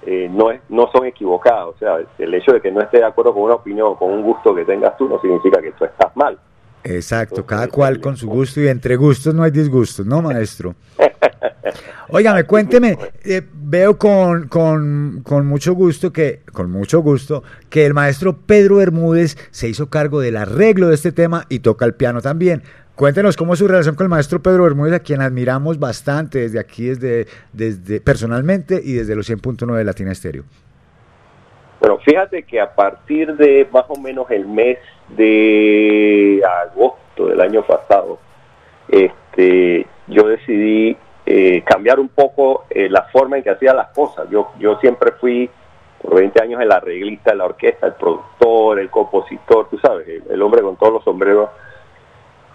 [0.07, 1.77] eh, no, es, no son equivocados.
[1.77, 4.11] O sea, el hecho de que no esté de acuerdo con una opinión o con
[4.11, 6.39] un gusto que tengas tú no significa que tú estás mal.
[6.85, 10.75] Exacto, cada cual con su gusto y entre gustos no hay disgustos, ¿no, maestro?
[12.11, 17.95] Óigame, cuénteme, eh, veo con, con, con mucho gusto que, con mucho gusto, que el
[17.95, 22.21] maestro Pedro Bermúdez se hizo cargo del arreglo de este tema y toca el piano
[22.21, 22.63] también.
[22.97, 26.61] Cuéntenos cómo es su relación con el maestro Pedro Bermúdez, a quien admiramos bastante desde
[26.61, 30.45] aquí, desde, personalmente y desde los 100.9 de Latina Estéreo.
[31.81, 37.67] Bueno, fíjate que a partir de más o menos el mes de agosto del año
[37.67, 38.21] pasado,
[38.89, 40.97] este, yo decidí
[41.27, 44.31] eh, cambiar un poco eh, la forma en que hacía las cosas.
[44.31, 45.51] Yo, yo siempre fui
[46.01, 50.43] por 20 años el arreglista de la orquesta, el productor, el compositor, tú sabes, el
[50.43, 51.51] hombre con todos los sombreros.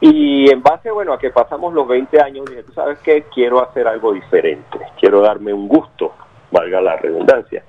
[0.02, 3.62] Y en base, bueno, a que pasamos los 20 años, dije, tú sabes qué, quiero
[3.62, 6.14] hacer algo diferente, quiero darme un gusto,
[6.52, 7.64] valga la redundancia.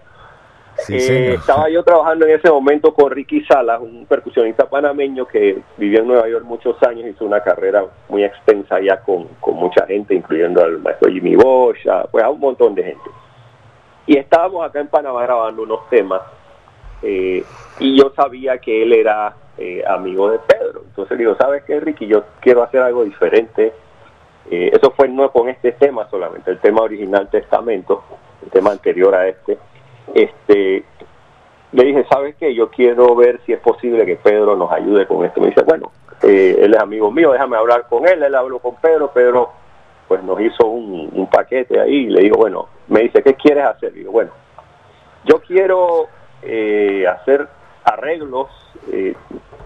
[0.76, 5.58] Sí, Eh, estaba yo trabajando en ese momento con Ricky Salas, un percusionista panameño que
[5.76, 9.84] vivió en Nueva York muchos años, hizo una carrera muy extensa ya con, con mucha
[9.86, 13.10] gente, incluyendo al maestro Jimmy Bosch, a- pues a un montón de gente.
[14.06, 16.22] Y estábamos acá en Panamá grabando unos temas
[17.02, 17.44] eh,
[17.78, 20.82] y yo sabía que él era eh, amigo de Pedro.
[20.86, 22.06] Entonces digo, ¿sabes qué, Ricky?
[22.06, 23.72] Yo quiero hacer algo diferente.
[24.50, 28.02] Eh, eso fue no con este tema solamente, el tema original Testamento,
[28.42, 29.58] el tema anterior a este.
[30.14, 30.84] Este,
[31.72, 32.54] le dije, ¿sabes qué?
[32.54, 35.40] Yo quiero ver si es posible que Pedro nos ayude con esto.
[35.40, 38.22] Me dice, bueno, él es amigo mío, déjame hablar con él.
[38.22, 39.50] Él habló con Pedro, Pedro
[40.08, 43.64] pues nos hizo un, un paquete ahí y le digo, bueno, me dice, ¿qué quieres
[43.64, 43.92] hacer?
[43.92, 44.32] digo, bueno,
[45.24, 46.08] yo quiero
[46.42, 47.46] eh, hacer
[47.84, 48.48] arreglos
[48.92, 49.14] eh,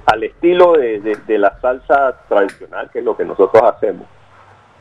[0.07, 4.07] al estilo de, de- la salsa tradicional, que es lo que nosotros hacemos.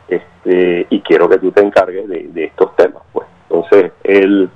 [0.07, 3.03] Este, y quiero que tú te encargues de, estos temas.
[3.11, 3.27] Pues.
[3.49, 4.49] Entonces, él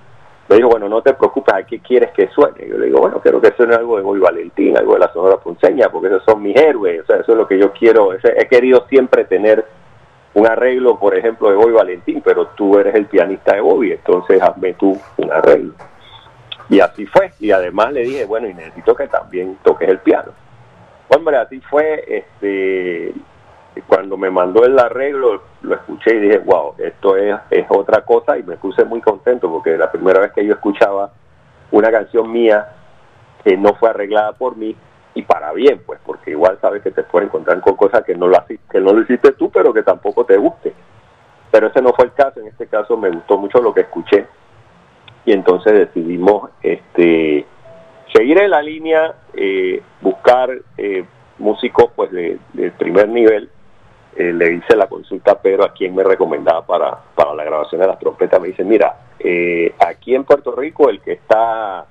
[0.49, 2.67] me dijo, bueno, no te preocupes, ¿a qué quieres que suene?
[2.67, 5.37] Yo le digo, bueno, quiero que suene algo de Boy Valentín, algo de la Sonora
[5.37, 8.13] Ponceña, porque esos son mis héroes, o sea, eso es lo que yo quiero.
[8.13, 9.65] He querido siempre tener
[10.33, 14.41] un arreglo, por ejemplo, de Bobby Valentín, pero tú eres el pianista de Bobby, entonces
[14.41, 15.73] hazme tú un arreglo.
[16.69, 17.31] Y así fue.
[17.39, 20.31] Y además le dije, bueno, y necesito que también toques el piano.
[21.09, 23.13] Hombre, así fue, este,
[23.87, 28.37] cuando me mandó el arreglo, lo escuché y dije, wow, esto es, es otra cosa
[28.37, 31.11] y me puse muy contento porque la primera vez que yo escuchaba
[31.71, 32.67] una canción mía
[33.43, 34.75] que no fue arreglada por mí
[35.13, 38.27] y para bien, pues, porque igual sabes que te puedes encontrar con cosas que no,
[38.27, 40.73] lo, que no lo hiciste tú, pero que tampoco te guste.
[41.49, 44.27] Pero ese no fue el caso, en este caso me gustó mucho lo que escuché
[45.27, 47.45] y entonces decidimos este
[48.13, 51.03] seguir en la línea, eh, buscar eh,
[51.37, 52.39] músicos pues de,
[52.77, 53.49] primer nivel.
[54.15, 57.81] Eh, le hice la consulta a Pedro a quien me recomendaba para, para la grabación
[57.81, 58.39] de las trompetas.
[58.39, 61.85] Me dice, mira, eh, aquí en Puerto Rico el que está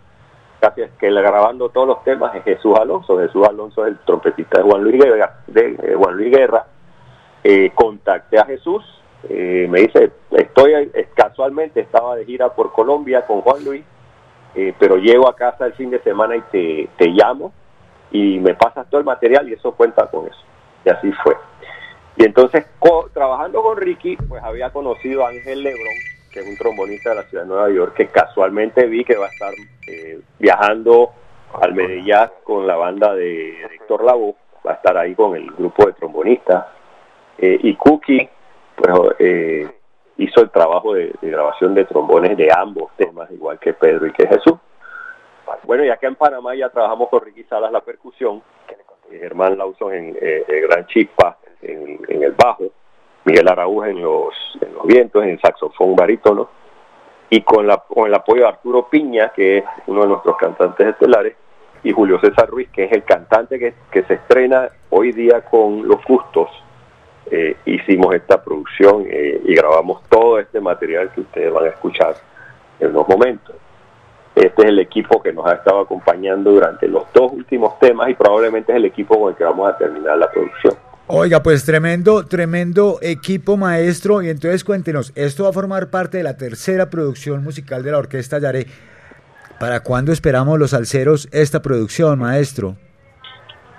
[0.59, 3.19] casi es que grabando todos los temas es Jesús Alonso.
[3.19, 5.41] Jesús Alonso es el trompetista de Juan Luis Guerra.
[5.47, 6.65] De, Juan Luis Guerra.
[7.75, 8.83] Contacté a Jesús,
[9.29, 13.85] eh, me dice, estoy casualmente estaba de gira por Colombia con Juan Luis,
[14.55, 17.53] eh, pero llego a casa el fin de semana y te, te llamo
[18.11, 20.39] y me pasas todo el material y eso cuenta con eso.
[20.85, 21.37] Y así fue.
[22.17, 22.67] Y entonces,
[23.13, 25.95] trabajando con Ricky, pues había conocido a Ángel Lebron,
[26.33, 29.27] que es un trombonista de la ciudad de Nueva York, que casualmente vi que va
[29.27, 29.53] a estar
[29.89, 31.11] eh, viajando
[31.61, 32.15] al Medellín
[32.45, 34.35] con la banda de, Héctor Lavoe,
[34.67, 36.67] va a estar ahí con el grupo de trombonistas.
[37.39, 38.31] Y Cookie,
[38.77, 39.71] pues,
[40.19, 44.27] hizo el trabajo de, grabación de trombones de ambos temas, igual que Pedro y que
[44.27, 44.55] Jesús.
[45.65, 48.43] Bueno, y acá en Panamá ya trabajamos con Ricky Salas la percusión,
[49.11, 52.65] Germán Lawson en eh, gran chispa en, el bajo,
[53.25, 56.49] Miguel Araújo en los, en los vientos, en el saxofón barítono,
[57.31, 57.71] y con, el
[58.15, 61.37] apoyo de Arturo Piña, que es uno de nuestros cantantes estelares,
[61.83, 65.87] y Julio César Ruiz, que es el cantante que, que se estrena hoy día con
[65.87, 66.49] Los Gustos.
[67.31, 72.17] Eh, hicimos esta producción eh, y grabamos todo este material que ustedes van a escuchar
[72.79, 73.57] en unos momentos.
[74.35, 78.15] Este es el equipo que nos ha estado acompañando durante los dos últimos temas y
[78.15, 80.75] probablemente es el equipo con el que vamos a terminar la producción.
[81.09, 84.23] Oiga, pues tremendo, tremendo equipo maestro.
[84.23, 87.99] Y entonces cuéntenos, esto va a formar parte de la tercera producción musical de la
[87.99, 88.67] Orquesta Yaré.
[89.59, 92.77] ¿Para cuándo esperamos los alceros esta producción, maestro?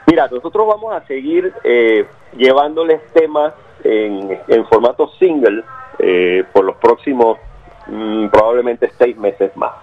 [0.08, 2.06] Mira, nosotros vamos a seguir eh,
[2.38, 3.54] llevándoles temas
[3.84, 5.66] en, en formato single
[6.00, 7.38] eh, por los próximos
[7.88, 9.74] mm, probablemente seis meses más,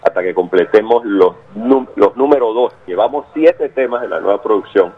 [0.00, 1.34] hasta que completemos los,
[1.96, 2.72] los número dos.
[2.86, 4.92] Llevamos siete temas en la nueva producción.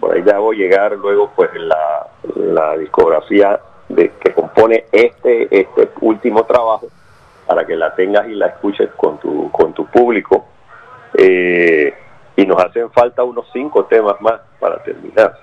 [0.00, 3.60] Por ahí ya a llegar luego pues la, la discografía
[3.96, 6.88] que compone este, este último trabajo
[7.46, 10.46] para que la tengas y la escuches con tu, con tu público.
[11.16, 11.94] Eh,
[12.36, 15.38] y nos hacen falta unos cinco temas más para terminar.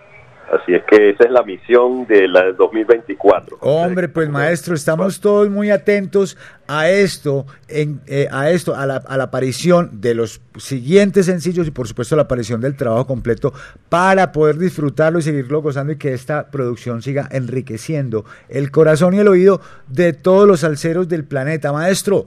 [0.51, 3.59] Así es que esa es la misión de la del 2024.
[3.61, 6.37] Hombre, pues maestro, estamos todos muy atentos
[6.67, 11.67] a esto, en, eh, a esto, a la, a la aparición de los siguientes sencillos
[11.67, 13.53] y por supuesto la aparición del trabajo completo
[13.87, 19.19] para poder disfrutarlo y seguirlo gozando y que esta producción siga enriqueciendo el corazón y
[19.19, 21.71] el oído de todos los alceros del planeta.
[21.71, 22.25] Maestro,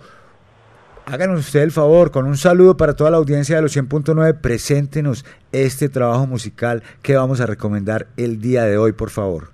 [1.07, 5.27] Háganos usted el favor, con un saludo para toda la audiencia de los 100.9, preséntenos
[5.53, 9.49] este trabajo musical que vamos a recomendar el día de hoy, por favor.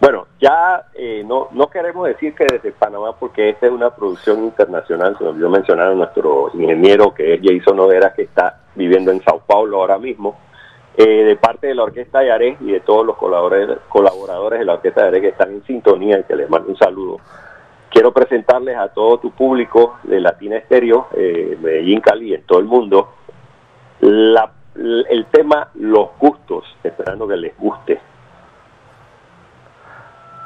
[0.00, 4.44] Bueno, ya eh, no, no queremos decir que desde Panamá, porque esta es una producción
[4.44, 9.40] internacional, se nos olvidó nuestro ingeniero que es Jason Overa, que está viviendo en Sao
[9.46, 10.38] Paulo ahora mismo,
[10.96, 14.64] eh, de parte de la Orquesta de Aré y de todos los colaboradores, colaboradores de
[14.64, 17.18] la Orquesta de Aré que están en sintonía y que les mando un saludo.
[17.96, 22.66] Quiero presentarles a todo tu público de Latina Estéreo, eh, Medellín, Cali, en todo el
[22.66, 23.14] mundo,
[24.02, 27.98] el tema Los Gustos, esperando que les guste.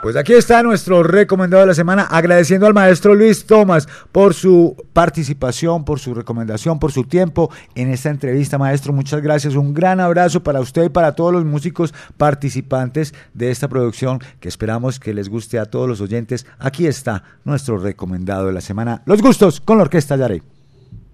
[0.03, 4.75] Pues aquí está nuestro recomendado de la semana, agradeciendo al maestro Luis Tomás por su
[4.95, 8.95] participación, por su recomendación, por su tiempo en esta entrevista, maestro.
[8.95, 13.69] Muchas gracias, un gran abrazo para usted y para todos los músicos participantes de esta
[13.69, 16.47] producción que esperamos que les guste a todos los oyentes.
[16.59, 20.60] Aquí está nuestro recomendado de la semana, Los Gustos con la Orquesta Yarey.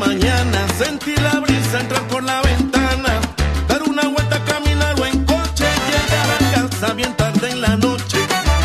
[0.00, 3.20] mañana sentí la brisa entrar por la ventana,
[3.68, 8.18] dar una vuelta, caminar o en coche, llegar a casa bien tarde en la noche.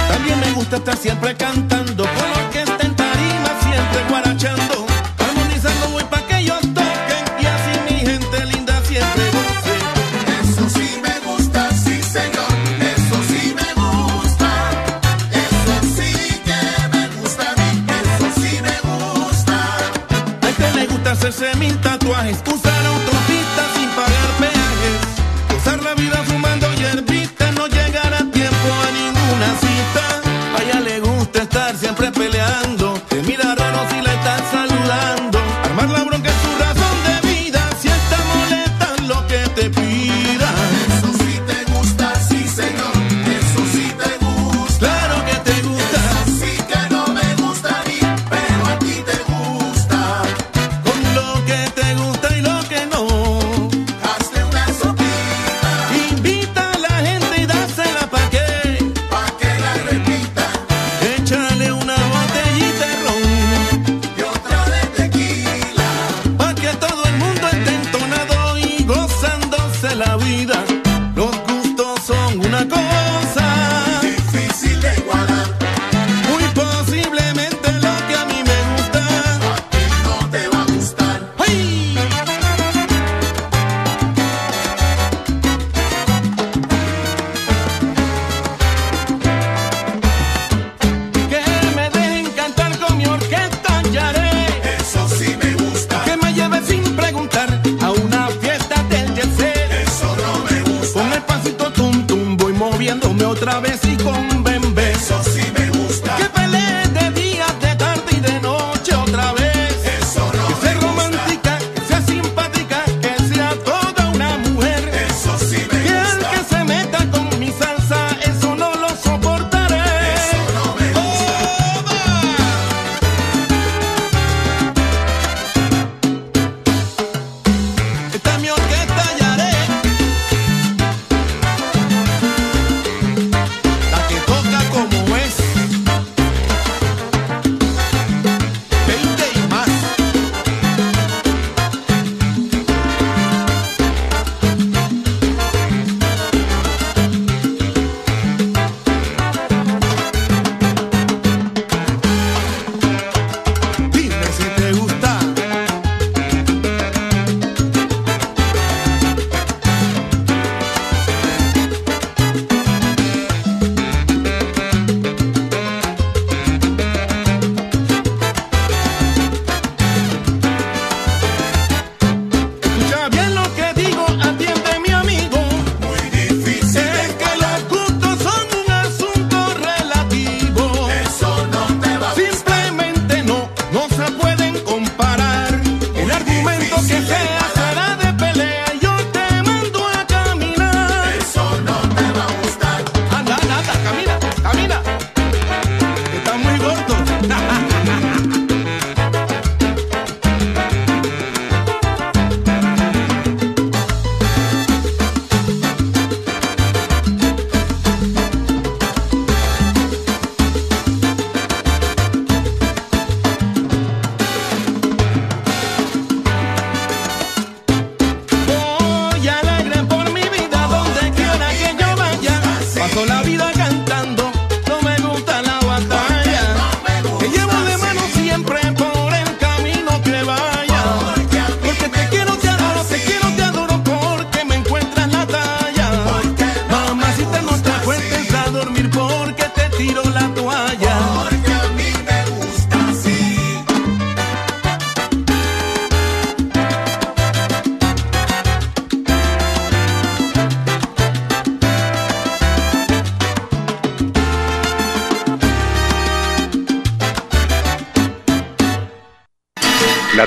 [0.08, 1.75] También me gusta estar siempre cantando.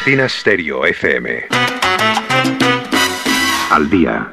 [0.09, 1.49] Latina Stereo FM.
[3.70, 4.33] Al día.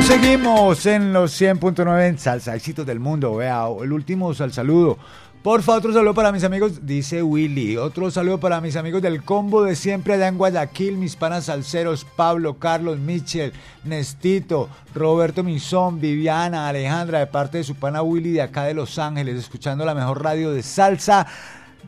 [0.00, 3.36] Seguimos en los 100.9 en Salsa Éxitos del Mundo.
[3.36, 4.96] Vea, el último sal saludo.
[5.42, 7.76] Porfa, otro saludo para mis amigos, dice Willy.
[7.76, 12.06] Otro saludo para mis amigos del combo de siempre allá en Guayaquil, mis panas salseros,
[12.16, 13.52] Pablo, Carlos, Michel,
[13.84, 18.98] Nestito, Roberto Minzón, Viviana, Alejandra, de parte de su pana Willy de acá de Los
[18.98, 21.26] Ángeles, escuchando la mejor radio de salsa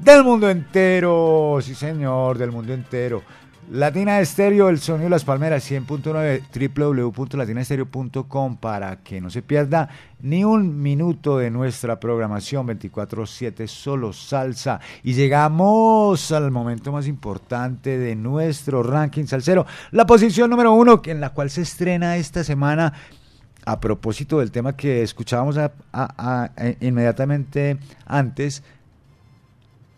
[0.02, 1.58] del mundo entero.
[1.62, 3.23] Sí, señor, del mundo entero.
[3.68, 9.89] Latina Estéreo, el sonido de las palmeras, 100.9, www.latinaestereo.com para que no se pierda
[10.20, 14.78] ni un minuto de nuestra programación 24-7, solo salsa.
[15.02, 21.20] Y llegamos al momento más importante de nuestro ranking salsero, la posición número uno, en
[21.20, 22.92] la cual se estrena esta semana.
[23.68, 26.50] A propósito del tema que escuchábamos a- a-
[26.81, 28.62] inmediatamente antes,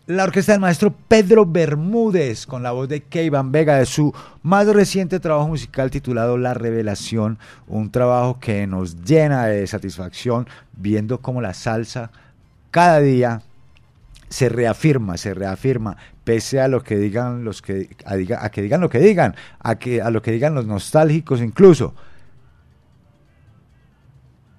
[0.09, 4.65] la orquesta del maestro Pedro Bermúdez con la voz de Keivan Vega de su más
[4.65, 11.41] reciente trabajo musical titulado La Revelación, un trabajo que nos llena de satisfacción viendo cómo
[11.41, 12.09] la salsa
[12.71, 13.43] cada día
[14.29, 18.89] se reafirma, se reafirma, pese a lo que digan los que a, que digan lo
[18.89, 21.93] que digan, a que a lo que digan los nostálgicos incluso.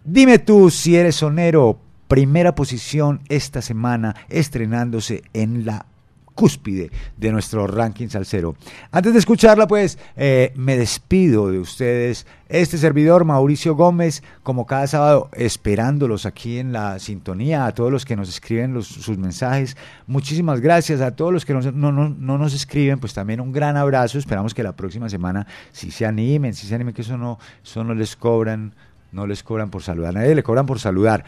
[0.05, 1.90] Dime tú si eres sonero.
[2.15, 5.87] Primera posición esta semana, estrenándose en la
[6.35, 8.57] cúspide de nuestro ranking salsero.
[8.91, 12.27] Antes de escucharla, pues, eh, me despido de ustedes.
[12.49, 18.05] Este servidor, Mauricio Gómez, como cada sábado, esperándolos aquí en la sintonía, a todos los
[18.05, 19.77] que nos escriben los- sus mensajes.
[20.09, 23.77] Muchísimas gracias a todos los que no, no- no nos escriben, pues también un gran
[23.77, 24.19] abrazo.
[24.19, 27.85] Esperamos que la próxima semana sí se animen, sí se animen, que eso no, eso
[27.85, 28.75] no les cobran,
[29.13, 31.25] no les cobran por saludar, nadie le cobran por saludar.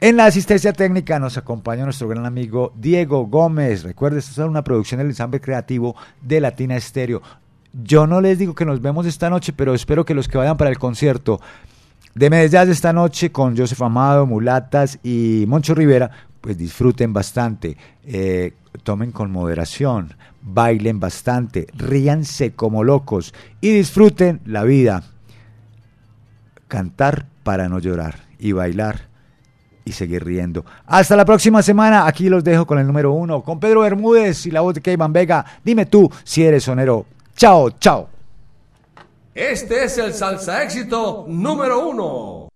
[0.00, 3.82] En la asistencia técnica nos acompaña nuestro gran amigo Diego Gómez.
[3.82, 7.20] Recuerde, esta es una producción del ensamble creativo de Latina Estéreo.
[7.72, 10.56] Yo no les digo que nos vemos esta noche, pero espero que los que vayan
[10.56, 11.40] para el concierto
[12.14, 18.52] de Medellín esta noche con Joseph Amado, Mulatas y Moncho Rivera, pues disfruten bastante, eh,
[18.84, 25.02] tomen con moderación, bailen bastante, ríanse como locos y disfruten la vida.
[26.68, 29.07] Cantar para no llorar y bailar
[29.88, 30.64] y seguir riendo.
[30.86, 32.06] Hasta la próxima semana.
[32.06, 35.12] Aquí los dejo con el número uno, con Pedro Bermúdez y la voz de Keyman
[35.12, 35.44] Vega.
[35.64, 37.06] Dime tú si eres sonero.
[37.36, 38.08] Chao, chao.
[39.34, 42.47] Este es el salsa éxito número uno.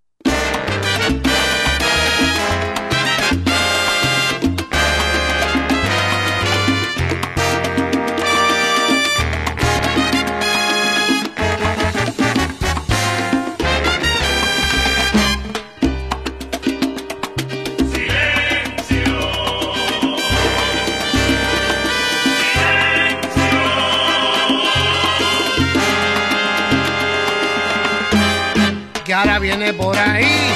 [29.77, 30.53] Por ahí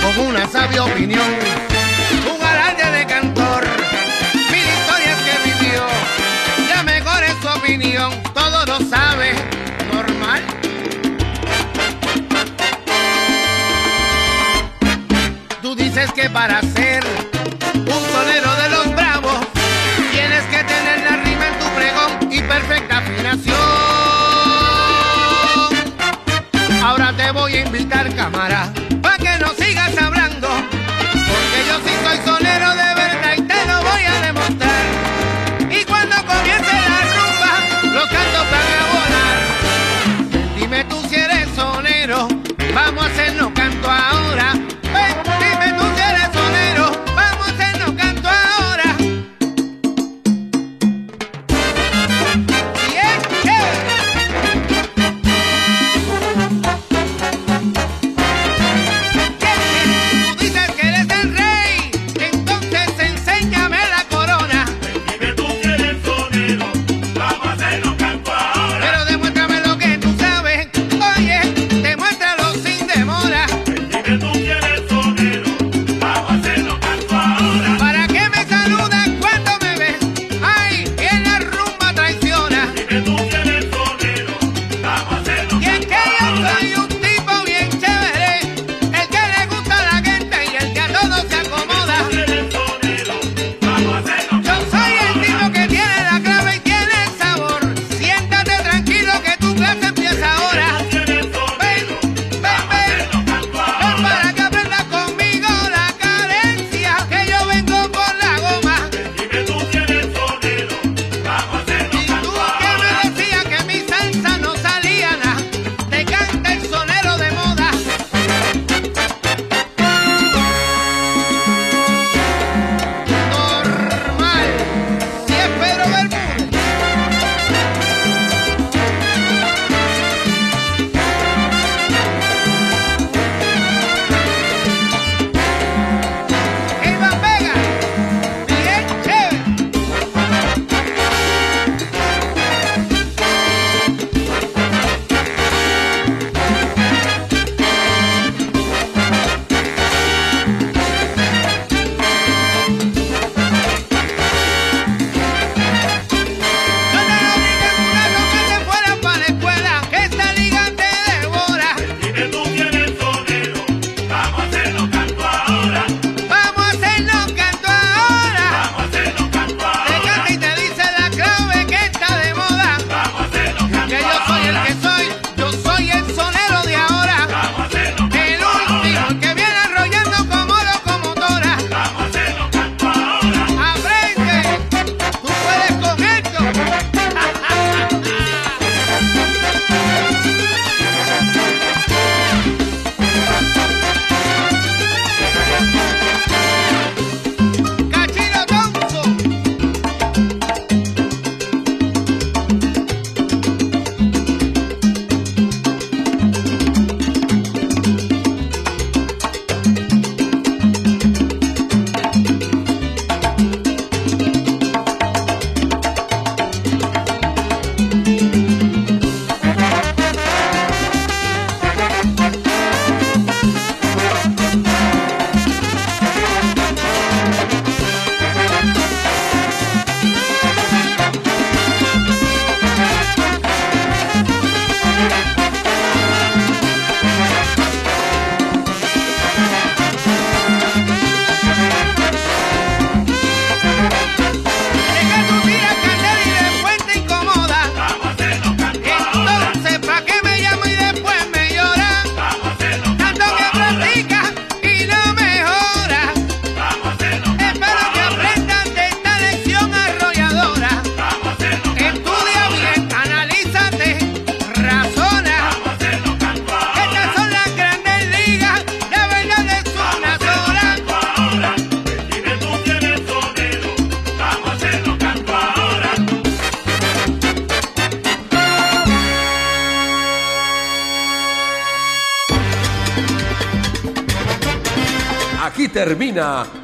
[0.00, 1.26] con una sabia opinión,
[2.34, 3.64] un alarde de cantor,
[4.50, 5.86] mil historias que vivió,
[6.68, 9.32] ya mejor es su opinión, todo lo sabe,
[9.92, 10.42] normal.
[15.60, 17.04] Tú dices que para ser
[17.74, 19.38] un sonero de los bravos,
[20.10, 22.91] tienes que tener la rima en tu pregón y perfecta
[28.22, 28.72] cámara,